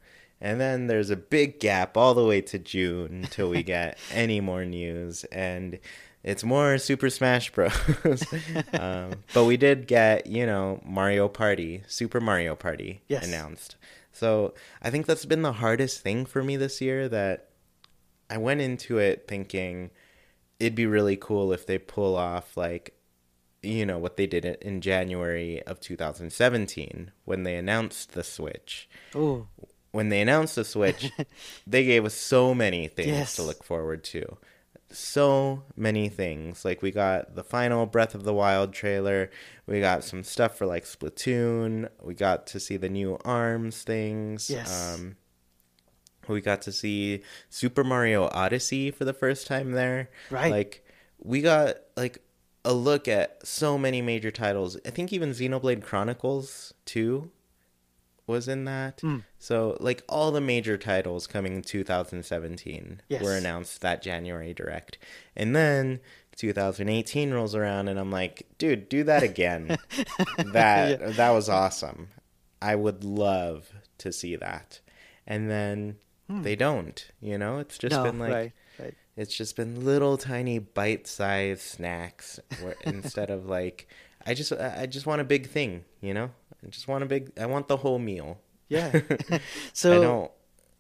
[0.42, 4.40] And then there's a big gap all the way to June until we get any
[4.42, 5.80] more news, and
[6.24, 7.74] it's more Super Smash Bros.
[8.74, 13.26] um, but we did get, you know, Mario Party, Super Mario Party Yes.
[13.26, 13.78] announced.
[14.12, 17.50] So I think that's been the hardest thing for me this year that
[18.30, 19.92] I went into it thinking
[20.60, 22.94] it'd be really cool if they pull off like
[23.64, 28.88] you know what they did in January of 2017 when they announced the Switch.
[29.16, 29.48] Oh,
[29.92, 31.12] When they announced the Switch,
[31.68, 33.36] they gave us so many things Yes.
[33.38, 34.38] to look forward to.
[34.90, 36.64] So many things.
[36.64, 39.30] Like we got the final Breath of the Wild trailer.
[39.66, 41.90] We got some stuff for like Splatoon.
[42.02, 44.50] We got to see the new Arms things.
[44.50, 44.96] Yes.
[44.96, 45.18] Um,
[46.30, 50.10] we got to see Super Mario Odyssey for the first time there.
[50.30, 50.52] Right.
[50.52, 50.86] Like
[51.20, 52.20] we got like
[52.68, 54.78] a look at so many major titles.
[54.86, 57.32] I think even Xenoblade Chronicles 2
[58.28, 59.00] was in that.
[59.00, 59.20] Hmm.
[59.40, 63.24] So like all the major titles coming in 2017 Yes.
[63.24, 64.98] were announced that January direct.
[65.36, 66.02] And then
[66.36, 69.78] 2018 rolls around and I'm like, dude, do that again.
[70.38, 72.10] that that was awesome.
[72.62, 74.82] I would love to see that.
[75.26, 75.98] And then
[76.30, 77.60] they don't, you know?
[77.60, 78.04] It's just Hmm.
[78.04, 78.52] no, been like right.
[79.18, 83.88] It's just been little tiny bite-sized snacks where, instead of like
[84.26, 86.30] I just I just want a big thing, you know?
[86.64, 88.40] I just want a big I want the whole meal.
[88.70, 88.92] Yeah.
[89.32, 89.42] I
[89.74, 90.32] so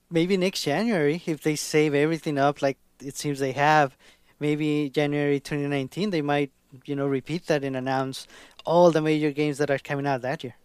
[0.09, 3.97] maybe next January, if they save everything up like it seems they have,
[4.39, 6.51] maybe January 2019, they might,
[6.85, 8.27] you know, repeat that and announce
[8.65, 10.55] all the major games that are coming out that year.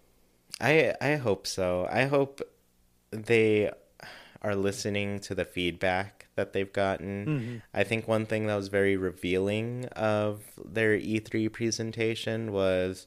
[0.60, 1.88] I I hope so.
[1.90, 2.42] I hope
[3.10, 3.70] they
[4.42, 7.26] are listening to the feedback that they've gotten.
[7.26, 7.62] Mhm.
[7.74, 13.06] I think one thing that was very revealing of their E3 presentation was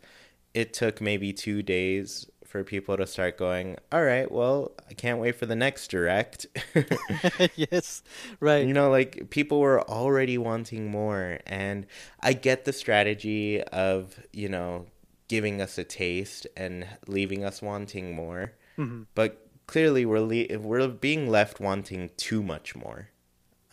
[0.53, 5.19] it took maybe 2 days for people to start going, "All right, well, I can't
[5.19, 6.45] wait for the next direct."
[7.55, 8.03] yes,
[8.39, 8.65] right.
[8.65, 11.85] you know, like people were already wanting more and
[12.21, 14.85] I get the strategy of, you know,
[15.27, 18.53] giving us a taste and leaving us wanting more.
[18.77, 19.07] Mhm.
[19.15, 23.09] But clearly we're le- we're being left wanting too much more.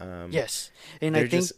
[0.02, 1.52] Um Yes, and I think just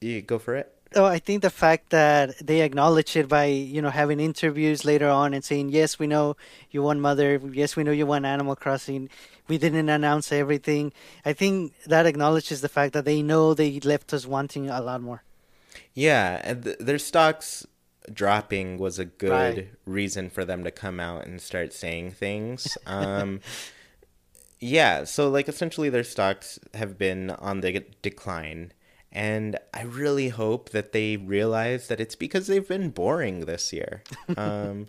[0.00, 0.68] you go for it.
[0.94, 5.08] Oh, I think the fact that they acknowledge it by you know having interviews later
[5.08, 6.36] on and saying yes, we know
[6.70, 9.08] you want Mother, yes, we know you want Animal Crossing.
[9.48, 10.92] We didn't announce everything.
[11.24, 15.00] I think that acknowledges the fact that they know they left us wanting a lot
[15.02, 15.22] more.
[15.94, 17.66] Yeah, and th- their stocks
[18.12, 19.68] dropping was a good Right.
[19.86, 22.76] reason for them to come out and start saying things.
[22.86, 23.40] Um,
[24.62, 28.72] yeah, so like essentially their stocks have been on the decline.
[29.10, 34.02] And I really hope that they realize that it's because they've been boring this year.
[34.38, 34.86] Um,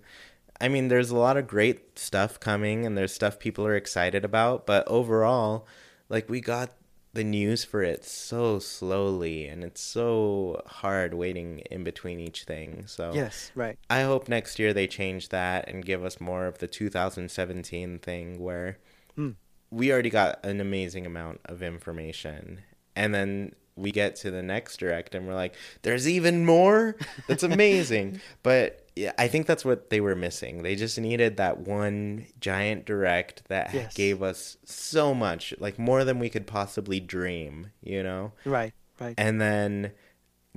[0.62, 4.24] I mean, there's a lot of great stuff coming and there's stuff people are excited
[4.24, 5.68] about, but overall,
[6.08, 6.70] like we got
[7.14, 12.84] the news for it so slowly and it's so hard waiting in between each thing.
[12.86, 13.78] So Yes, right.
[13.90, 18.40] I hope next year they change that and give us more of the 2017 thing
[18.40, 18.78] where
[19.16, 19.32] Hmm.
[19.74, 22.62] We already got an amazing amount of information
[22.96, 26.96] and then we get to the next direct and we're like there's even more
[27.28, 30.62] that's amazing but yeah, I think that's what they were missing.
[30.62, 33.92] They just needed that one giant direct that Yes.
[33.96, 38.34] gave us so much, like more than we could possibly dream, you know?
[38.46, 39.16] Right, right.
[39.18, 39.94] and then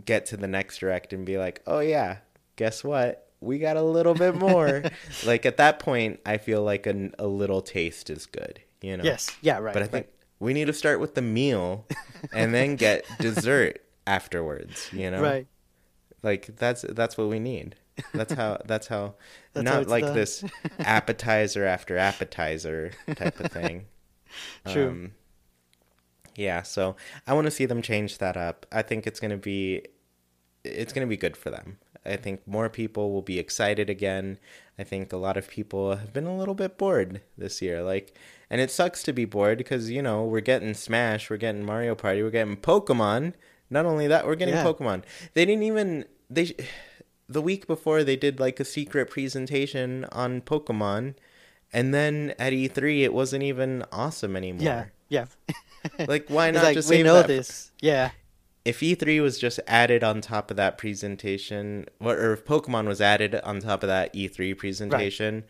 [0.04, 2.18] get to the next direct and be like, "Oh yeah,
[2.56, 3.30] guess what?
[3.40, 4.82] We got a little bit more."
[5.24, 9.04] like at that point, I feel like a, a little taste is good, you know.
[9.04, 9.72] Yes, yeah, right.
[9.72, 9.90] But I right.
[9.92, 10.06] think
[10.38, 11.86] we need to start with the meal
[12.32, 15.20] and then get dessert afterwards, you know.
[15.20, 15.46] right.
[16.22, 17.76] Like that's that's what we need.
[18.12, 19.14] That's how that's how
[19.52, 20.14] That's not it's like done.
[20.14, 20.44] this
[20.78, 23.86] appetizer after appetizer type of thing.
[24.66, 24.88] True.
[24.88, 25.12] Um,
[26.34, 26.96] yeah, so
[27.26, 28.66] I want to see them change that up.
[28.70, 29.82] I think it's going to be
[30.64, 31.78] it's going to be good for them.
[32.04, 34.38] I think more people will be excited again.
[34.78, 37.82] I think a lot of people have been a little bit bored this year.
[37.82, 38.16] Like
[38.51, 41.94] and it sucks to be bored because, you know, we're getting Smash, we're getting Mario
[41.94, 43.34] Party, we're getting Pokemon.
[43.70, 44.64] Not only that, we're getting Yeah.
[44.64, 45.03] Pokemon.
[45.34, 46.55] They didn't even they
[47.28, 51.14] the week before they did like a secret presentation on Pokemon
[51.72, 54.62] and then at E3 it wasn't even awesome anymore.
[54.62, 55.26] Yeah, yeah.
[56.07, 57.70] Like why not like just we know for- this.
[57.80, 58.11] Yeah,
[58.64, 63.01] if E3 was just added on top of that presentation, or or if Pokemon was
[63.01, 65.44] added on top of that E3 presentation,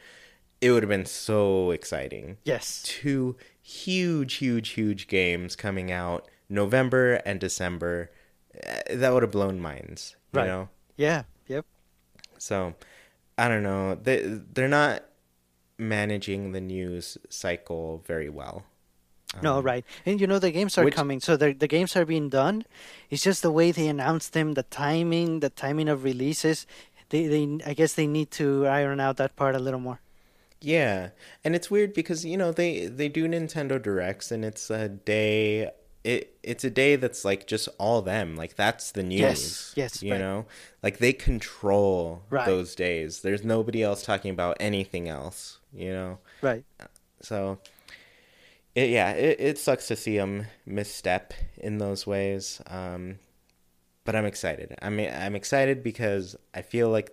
[0.66, 2.38] it would have been so exciting.
[2.44, 2.82] yes.
[2.82, 8.10] Two huge, huge, huge games coming out November and December.
[8.62, 10.46] Eh, That would have blown minds, you Right.
[10.46, 10.68] know.
[10.96, 11.64] Yeah, yep.
[12.38, 12.74] So,
[13.38, 13.94] I don't know.
[13.96, 14.18] They
[14.54, 15.02] they're not
[15.78, 18.64] managing the news cycle very well.
[19.42, 19.84] No, Um, right.
[20.06, 22.64] And you know the games are which- coming, so the the games are being done.
[23.10, 26.66] It's just the way they announce them, the timing, the timing of releases.
[27.10, 30.00] They they I guess they need to iron out that part a little more.
[30.61, 31.11] Yeah,
[31.44, 35.70] and it's weird because you know they they do Nintendo Directs and it's a day
[36.02, 38.36] it it's a day that's like just all them.
[38.36, 39.20] Like that's the news.
[39.20, 40.18] Yes, yes, You right.
[40.20, 40.46] know,
[40.82, 42.46] like they control Right.
[42.46, 43.20] those days.
[43.22, 45.59] There's nobody else talking about anything else.
[45.74, 46.64] You know, Right.
[47.20, 47.59] so
[48.74, 52.61] it, yeah, it, it sucks to see them misstep in those ways.
[52.66, 53.18] Um,
[54.04, 54.76] but I'm excited.
[54.80, 57.11] I mean, I'm excited because I feel like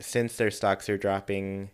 [0.00, 1.70] since their stocks are dropping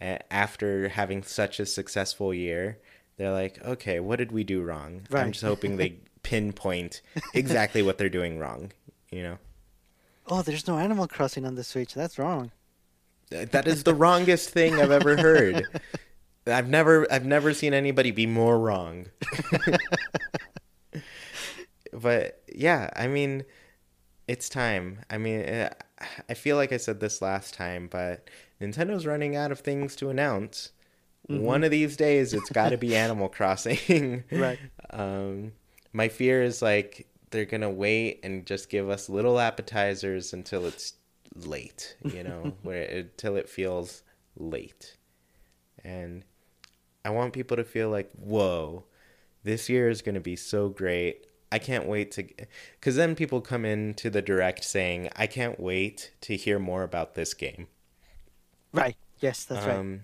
[0.00, 2.78] after having such a successful year,
[3.16, 5.02] they're like, okay, what did we do wrong?
[5.12, 7.02] I'm just hoping they pinpoint
[7.34, 8.72] exactly what they're doing wrong.
[9.10, 9.38] You know,
[10.30, 11.94] Oh, there's no Animal Crossing on the Switch.
[11.94, 12.50] That's wrong.
[13.30, 15.66] That is the wrongest thing I've ever heard.
[16.46, 19.06] I've never, I've never seen anybody be more wrong.
[21.92, 23.44] but yeah, I mean,
[24.26, 25.00] it's time.
[25.10, 25.70] I mean, eh,
[26.28, 28.28] I feel like I said this last time, but
[28.60, 30.72] Nintendo's running out of things to announce.
[31.28, 34.24] One of these days, it's got to be Animal Crossing.
[34.32, 34.58] Right.
[34.90, 35.52] Um,
[35.92, 40.94] my fear is like they're gonna wait and just give us little appetizers until it's
[41.34, 44.02] late, you know, where until it feels
[44.36, 44.96] late,
[45.84, 46.24] and
[47.04, 48.84] I want people to feel like, whoa,
[49.44, 51.26] this year is gonna be so great.
[51.50, 52.26] I can't wait to,
[52.78, 57.14] because then people come into the direct saying, I can't wait to hear more about
[57.14, 57.68] this game.
[58.72, 58.96] Right.
[59.20, 59.76] Yes, that's right.
[59.76, 60.02] Um,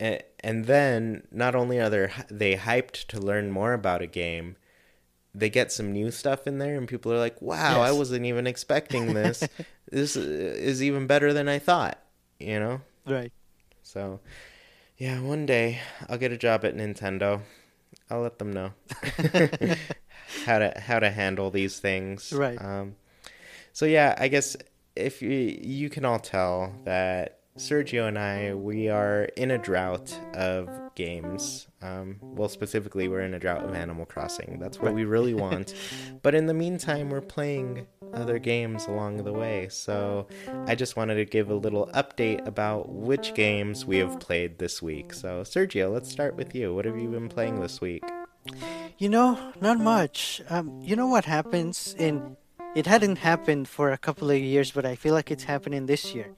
[0.00, 4.56] and, and then not only are they they hyped to learn more about a game,
[5.34, 8.46] they get some new stuff in there, and people are like, "Wow, I wasn't even
[8.46, 9.48] expecting this.
[9.90, 11.98] this is even better than I thought."
[12.38, 12.80] You know.
[13.06, 13.32] Right.
[13.82, 14.20] So,
[14.96, 17.42] yeah, one day I'll get a job at Nintendo.
[18.10, 18.72] I'll let them know
[20.44, 22.32] how to how to handle these things.
[22.32, 22.60] Right.
[22.60, 22.96] Um,
[23.72, 24.56] so yeah, I guess
[24.96, 30.18] if you you can all tell that Sergio and I we are in a drought
[30.34, 31.66] of games.
[31.80, 34.58] Um, well, specifically, we're in a drought of Animal Crossing.
[34.60, 35.74] That's what we really want.
[36.22, 39.68] but in the meantime, we're playing other games along the way.
[39.70, 40.26] So
[40.66, 44.82] I just wanted to give a little update about which games we have played this
[44.82, 45.12] week.
[45.14, 46.74] So Sergio, let's start with you.
[46.74, 48.04] What have you been playing this week?
[48.98, 50.42] You know, not much.
[50.50, 52.36] Um, you know what happens in
[52.74, 56.14] it hadn't happened for a couple of years, but I feel like it's happening this
[56.14, 56.28] year.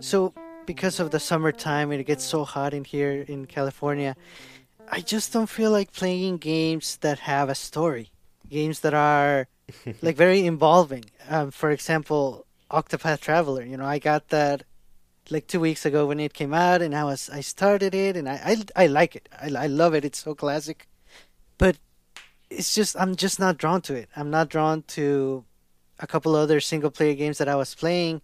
[0.00, 0.32] So
[0.66, 4.16] because of the summertime and it gets so hot in here in California,
[4.90, 8.10] I just don't feel like playing games that have a story.
[8.48, 9.46] Games that are
[10.02, 11.04] like very involving.
[11.28, 13.64] Um, for example, Octopath Traveler.
[13.64, 14.64] You know, I got that
[15.30, 18.28] like two weeks ago when it came out, and I was I started it, and
[18.28, 19.28] I I, I like it.
[19.40, 20.04] I, I love it.
[20.04, 20.86] It's so classic,
[21.56, 21.76] but
[22.50, 24.08] it's just I'm just not drawn to it.
[24.16, 25.44] I'm not drawn to
[25.98, 28.20] a couple other single player games that I was playing,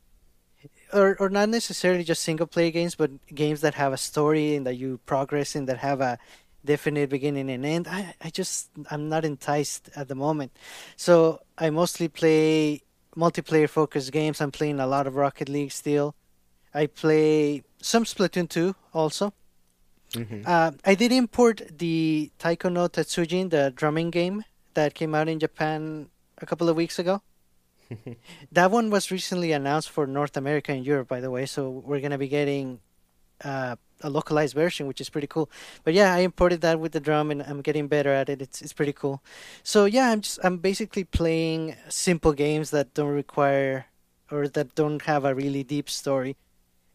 [0.93, 4.67] or or not necessarily just single player games, but games that have a story and
[4.67, 6.19] that you progress in that have a
[6.65, 7.89] definite beginning and end.
[7.89, 10.53] I I just I'm not enticed at the moment,
[10.97, 12.83] so I mostly play
[13.17, 14.41] multiplayer focused games.
[14.41, 16.15] I'm playing a lot of Rocket League still.
[16.73, 19.33] I play some Splatoon 2 also.
[20.13, 20.47] Mhm.
[20.47, 24.45] Uh, I did import the Taiko no Tatsujin, the drumming game
[24.75, 27.23] that came out in Japan a couple of weeks ago.
[28.53, 31.47] that one was recently announced for North America and Europe, by the way.
[31.47, 32.81] So we're gonna be getting
[33.45, 35.51] uh, a localized version, which is pretty cool.
[35.85, 38.43] But yeah, I imported that with the drum, and I'm getting better at it.
[38.43, 39.23] It's it's pretty cool.
[39.63, 43.87] So yeah, I'm just I'm basically playing simple games that don't require
[44.31, 46.37] or that don't have a really deep story.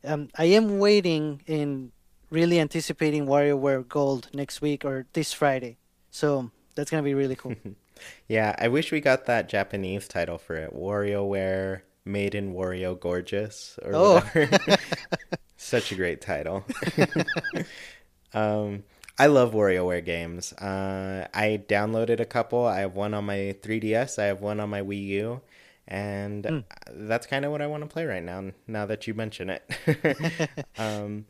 [0.04, 1.92] Um, I am waiting in
[2.30, 5.78] really anticipating WarioWare Gold next week or this Friday.
[6.12, 7.56] So that's gonna be really cool.
[8.28, 10.74] Yeah, I wish we got that Japanese title for it.
[10.76, 14.14] WarioWare Made in Wario Gorgeous or Oh.
[14.34, 14.78] whatever.
[15.58, 16.66] Such a great title.
[18.34, 18.84] um,
[19.18, 20.54] I love WarioWare games.
[20.54, 22.66] Uh, I downloaded a couple.
[22.66, 24.20] I have one on my 3DS.
[24.20, 25.42] I have one on my Wii U.
[25.88, 29.52] And that's kind of what I want to play right now, now that you mention
[29.52, 30.50] it.
[30.80, 31.26] um,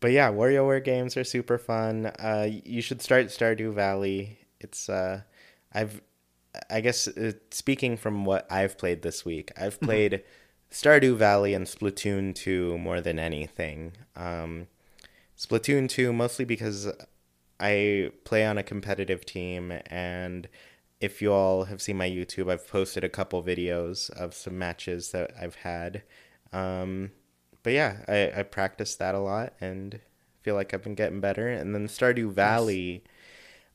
[0.00, 2.06] but yeah, WarioWare games are super fun.
[2.18, 4.38] Uh, you should start Stardew Valley.
[4.60, 5.22] It's uh,
[5.74, 6.00] I've,
[6.70, 10.22] I guess uh, speaking from what I've played this week, I've played
[10.70, 13.92] Stardew Valley and Splatoon 2 more than anything.
[14.16, 14.68] Um,
[15.38, 16.88] Splatoon 2 mostly because
[17.60, 20.48] I play on a competitive team, and
[21.00, 25.10] if you all have seen my YouTube, I've posted a couple videos of some matches
[25.10, 26.02] that I've had.
[26.52, 27.10] Um,
[27.62, 30.00] but yeah, I, I practiced that a lot and
[30.42, 31.48] feel like I've been getting better.
[31.48, 33.04] And then Stardew Valley,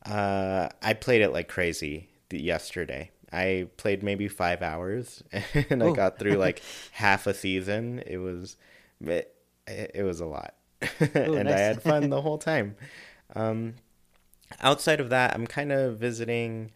[0.05, 3.11] uh, I played it like crazy yesterday.
[3.31, 5.23] I played maybe five hours
[5.69, 5.91] and I Oh.
[5.91, 8.01] got through like half a season.
[8.05, 8.57] It was,
[9.01, 9.35] it,
[9.67, 10.55] it was a lot,
[11.33, 12.75] and I had fun the whole time.
[13.35, 13.75] Um,
[14.61, 16.71] outside of that, I'm kind of visiting.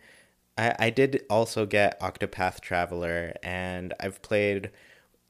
[0.58, 4.72] I, I did also get Octopath Traveler, and I've played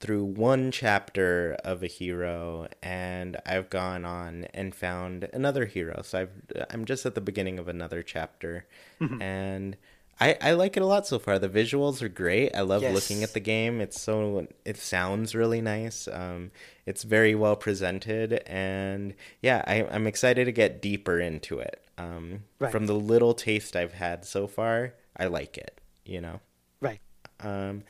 [0.03, 6.01] through one chapter of a hero, and I've gone on and found another hero.
[6.03, 6.31] So I've
[6.69, 8.65] I'm just at the beginning of another chapter,
[8.99, 9.77] and
[10.19, 11.39] I I like it a lot so far.
[11.39, 12.53] The visuals are great.
[12.55, 12.93] I love Yes.
[12.93, 13.79] looking at the game.
[13.81, 16.07] It's so it sounds really nice.
[16.11, 16.51] Um,
[16.85, 21.79] it's very well presented, and yeah, I, I'm excited to get deeper into it.
[21.97, 22.71] Um, Right.
[22.71, 25.79] From the little taste I've had so far, I like it.
[26.05, 26.39] You know.
[26.81, 26.99] Right.
[27.39, 27.83] Um,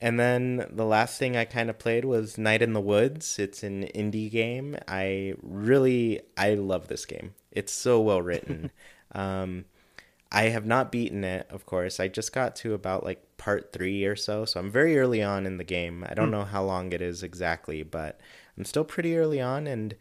[0.00, 3.38] and then the last thing I kind of played was Night in the Woods.
[3.38, 4.76] It's an indie game.
[4.86, 7.34] I really I love this game.
[7.50, 8.70] It's so well written.
[9.12, 9.64] um,
[10.30, 11.98] I have not beaten it, of course.
[11.98, 15.46] I just got to about like part three or so, so I'm very early on
[15.46, 16.04] in the game.
[16.08, 18.20] I don't know how long it is exactly, but
[18.58, 19.94] I'm still pretty early on, and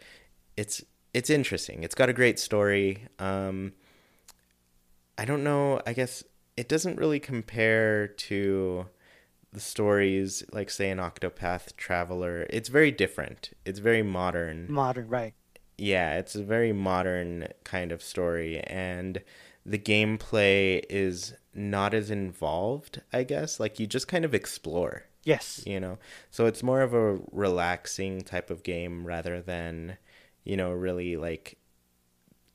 [0.58, 0.84] it's
[1.14, 1.84] it's interesting.
[1.84, 3.08] It's got a great story.
[3.20, 3.74] Um,
[5.18, 5.80] I don't know.
[5.88, 6.24] I guess
[6.58, 8.88] it doesn't really compare to
[9.56, 12.46] the stories like say an Octopath Traveler.
[12.50, 13.52] It's very different.
[13.66, 14.68] It's very modern.
[14.72, 15.34] Modern, right?
[15.78, 19.22] Yeah, it's a very modern kind of story and
[19.66, 23.60] the gameplay is not as involved, I guess.
[23.60, 25.64] Like you just kind of explore, Yes.
[25.66, 25.98] you know.
[26.30, 29.98] So it's more of a relaxing type of game rather than,
[30.44, 31.58] you know, really like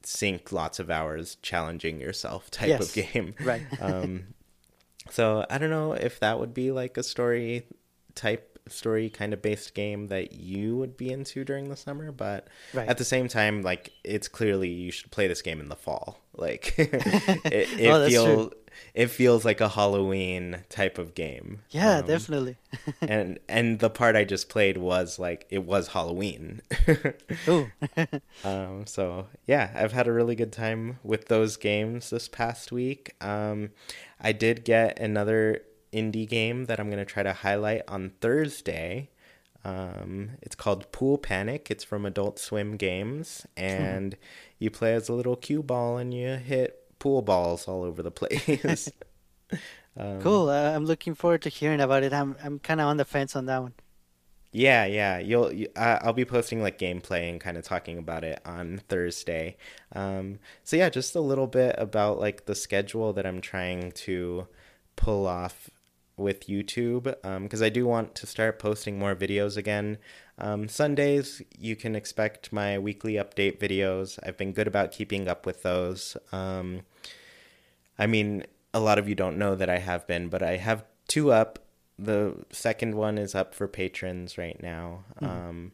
[0.03, 3.34] sink lots of hours challenging yourself type Yes, of game.
[3.42, 3.62] right.
[3.80, 4.34] um
[5.09, 7.64] so I don't know if that would be like a story
[8.14, 12.48] type story kind of based game that you would be into during the summer, but
[12.74, 12.88] Right.
[12.88, 16.18] at the same time, like it's clearly you should play this game in the fall.
[16.32, 16.94] Like it,
[17.78, 18.53] it Oh, feels
[18.94, 21.62] it feels like a Halloween type of game.
[21.70, 22.57] Yeah, Um, definitely.
[23.03, 26.62] and and the part I just played was like it was Halloween.
[27.48, 27.70] Ooh.
[28.44, 33.14] Um, so yeah, I've had a really good time with those games this past week.
[33.20, 33.70] Um,
[34.21, 35.62] I did get another
[35.93, 39.11] indie game that I'm gonna try to highlight on Thursday.
[39.64, 41.71] Um, it's called Pool Panic.
[41.71, 44.16] It's from Adult Swim Games, and
[44.59, 48.11] you play as a little cue ball and you hit pool balls all over the
[48.21, 48.91] place.
[49.97, 50.49] Um, cool.
[50.49, 52.12] Uh, I'm looking forward to hearing about it.
[52.12, 53.75] I'm I'm kind of on the fence on that one.
[54.53, 55.18] Yeah, yeah.
[55.18, 55.53] You'll.
[55.53, 59.57] You, I I'll be posting like gameplay and kind of talking about it on Thursday.
[59.92, 64.48] Um, so yeah, just a little bit about like the schedule that I'm trying to
[64.96, 65.70] pull off
[66.16, 67.05] with YouTube
[67.42, 69.98] because I do want to start posting more videos again.
[70.38, 74.18] Um, Sundays, you can expect my weekly update videos.
[74.22, 76.16] I've been good about keeping up with those.
[76.32, 76.82] Um,
[77.98, 80.84] I mean, a lot of you don't know that I have been, but I have
[81.09, 81.59] two up.
[82.03, 85.05] The second one is up for patrons right now.
[85.20, 85.72] Um,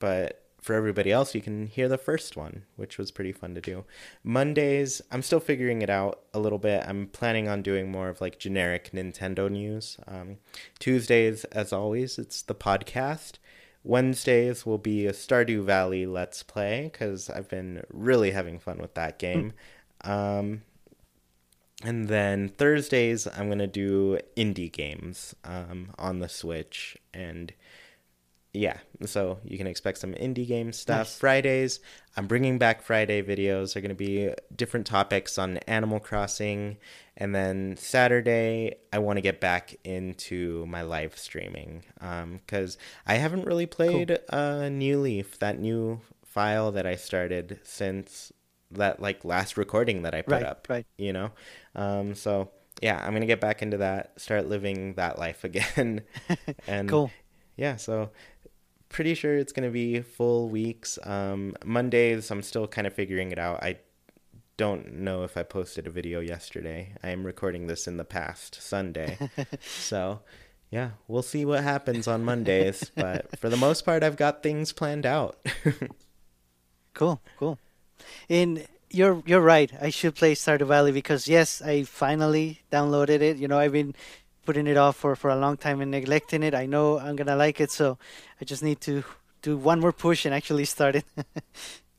[0.00, 3.60] but for everybody else, you can hear the first one, which was pretty fun to
[3.60, 3.84] do.
[4.22, 6.84] Mondays, I'm still figuring it out a little bit.
[6.86, 9.96] I'm planning on doing more of like generic Nintendo news.
[10.06, 10.38] Um,
[10.78, 13.34] Tuesdays, as always, it's the podcast.
[13.82, 18.94] Wednesdays will be a Stardew Valley Let's Play because I've been really having fun with
[18.94, 19.52] that game.
[20.02, 20.62] Um,
[21.82, 26.96] and then Thursdays, I'm going to do indie games um, on the Switch.
[27.14, 27.52] And
[28.52, 31.06] yeah, so you can expect some indie game stuff.
[31.06, 31.18] Nice.
[31.18, 31.80] Fridays,
[32.16, 33.72] I'm bringing back Friday videos.
[33.72, 36.76] They're going to be different topics on Animal Crossing.
[37.16, 42.76] And then Saturday, I want to get back into my live streaming because
[43.06, 48.32] I haven't really played uh, New Leaf, that new file that I started since
[48.72, 50.86] that like last recording that I put Right, up right.
[50.98, 51.30] you know?
[51.74, 52.50] Um so
[52.82, 56.02] yeah i'm gonna get back into that start living that life again.
[56.66, 57.10] And Cool.
[57.56, 58.10] yeah so
[58.88, 60.98] pretty sure it's gonna be full weeks.
[61.04, 63.62] Um mondays i'm still kind of figuring it out.
[63.62, 63.78] I
[64.56, 66.94] don't know if i posted a video yesterday.
[67.02, 69.18] I am recording this in the past sunday.
[69.60, 70.20] So
[70.70, 74.72] yeah we'll see what happens on mondays but for the most part i've got things
[74.72, 75.36] planned out.
[76.92, 77.58] Cool, cool.
[78.28, 79.70] And you're you're right.
[79.80, 83.36] I should play Stardew Valley because yes, I finally downloaded it.
[83.36, 83.94] You know, I've been
[84.44, 86.54] putting it off for, for a long time and neglecting it.
[86.54, 87.98] I know I'm gonna like it, so
[88.40, 89.04] I just need to
[89.42, 91.04] do one more push and actually start it.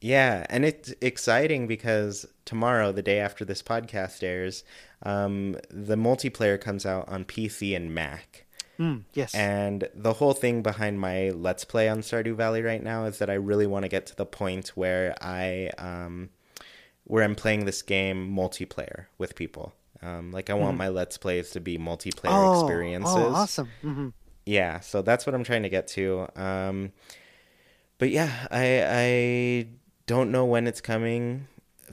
[0.02, 4.64] Yeah, and it's exciting because tomorrow, the day after this podcast airs,
[5.04, 8.47] um, the multiplayer comes out on PC and Mac.
[8.82, 9.36] Mm, yes.
[9.36, 13.29] And the whole thing behind my Let's Play on Stardew Valley right now is that
[13.29, 16.29] I really want to get to the point where I, um,
[17.03, 19.73] where I'm playing this game multiplayer with people.
[20.01, 23.15] Um, like I want my Let's Plays to be multiplayer oh, experiences.
[23.15, 23.69] oh, awesome.
[23.82, 24.09] hmm
[24.45, 26.27] Yeah, so that's what I'm trying to get to.
[26.36, 26.91] Um,
[27.99, 29.67] but yeah, I I
[30.07, 31.47] don't know when it's coming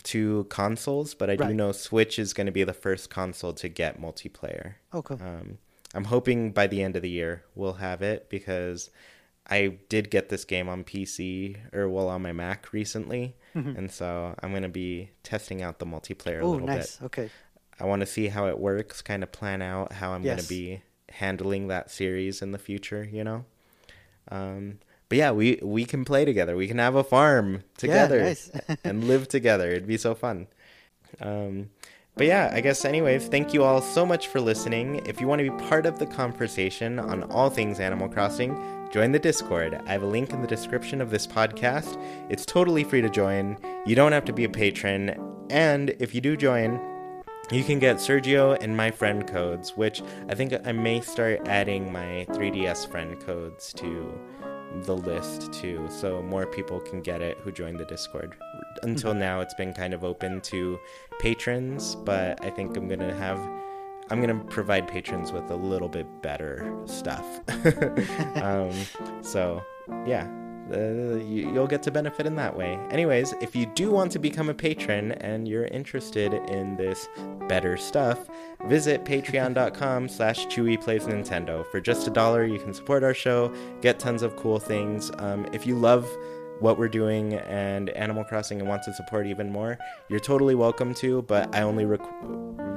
[0.05, 3.69] to consoles, but I do know Switch is going to be the first console to
[3.69, 4.75] get multiplayer.
[4.95, 5.15] Okay.
[5.15, 5.59] Um,
[5.95, 8.91] I'm hoping by the end of the year we'll have it because
[9.51, 14.35] I did get this game on PC or well on my Mac recently, and so
[14.43, 16.97] I'm going to be testing out the multiplayer a Oh, little nice.
[16.97, 17.07] bit.
[17.07, 17.31] Okay.
[17.81, 20.83] I want to see how it works, kind of plan out how I'm gonna be
[21.11, 23.45] handling that series in the future, you know.
[24.31, 26.57] Um, but yeah, we we can play together.
[26.57, 28.51] We can have a farm together nice.
[28.85, 29.71] and live together.
[29.71, 30.49] It'd be so fun.
[31.21, 31.71] Um,
[32.19, 34.97] but yeah, I guess, anyways, thank you all so much for listening.
[35.07, 38.61] If you want to be part of the conversation on all things Animal Crossing,
[38.91, 39.81] join the Discord.
[39.87, 41.97] I have a link in the description of this podcast.
[42.29, 43.57] It's totally free to join.
[43.87, 45.17] You don't have to be a patron.
[45.49, 46.81] And if you do join,
[47.53, 51.93] you can get Sergio and my friend codes, which I think I may start adding
[51.93, 54.13] my 3DS friend codes to
[54.83, 58.35] the list too, so more people can get it who join the Discord.
[58.83, 60.79] Until now, it's been kind of open to
[61.21, 63.39] patrons, but I think I'm gonna have.
[64.11, 67.41] I'm gonna provide patrons with a little bit better stuff.
[68.43, 68.73] um,
[69.21, 69.63] so,
[70.07, 70.27] yeah,
[70.73, 72.79] uh, you, you'll get to benefit in that way.
[72.91, 77.09] Anyways, if you do want to become a patron and you're interested in this
[77.49, 78.29] better stuff,
[78.67, 81.67] visit patreon.com slash Chewy Plays Nintendo.
[81.71, 85.11] For just a dollar, you can support our show, get tons of cool things.
[85.19, 86.07] Um, if you love
[86.61, 89.79] what we're doing and Animal Crossing and want to support even more,
[90.09, 92.01] you're totally welcome to, but I only rec-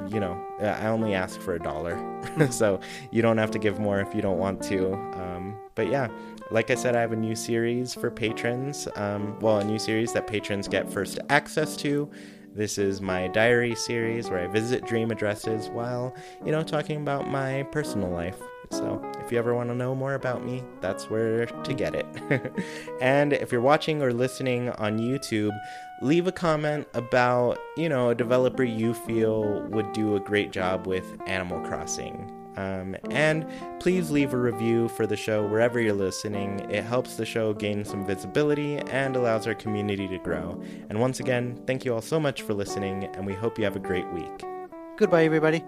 [0.08, 1.98] you know, I only ask for a dollar.
[2.50, 2.80] so
[3.10, 4.92] you don't have to give more if you don't want to.
[4.94, 6.08] Um, but yeah,
[6.50, 8.88] like I said, I have a new series for patrons.
[8.96, 12.10] Um, well, a new series that patrons get first access to.
[12.54, 16.14] This is my diary series where I visit dream addresses while,
[16.44, 18.38] you know, talking about my personal life.
[18.72, 22.06] So, if you ever want to know more about me, that's where to get it.
[23.00, 25.52] and if you're watching or listening on YouTube,
[26.00, 30.86] leave a comment about, you know, a developer you feel would do a great job
[30.86, 32.30] with Animal Crossing.
[32.56, 33.46] Um, and
[33.80, 36.60] please leave a review for the show wherever you're listening.
[36.70, 40.62] It helps the show gain some visibility and allows our community to grow.
[40.88, 43.76] And once again, thank you all so much for listening, and we hope you have
[43.76, 44.44] a great week.
[44.96, 45.64] Goodbye, everybody.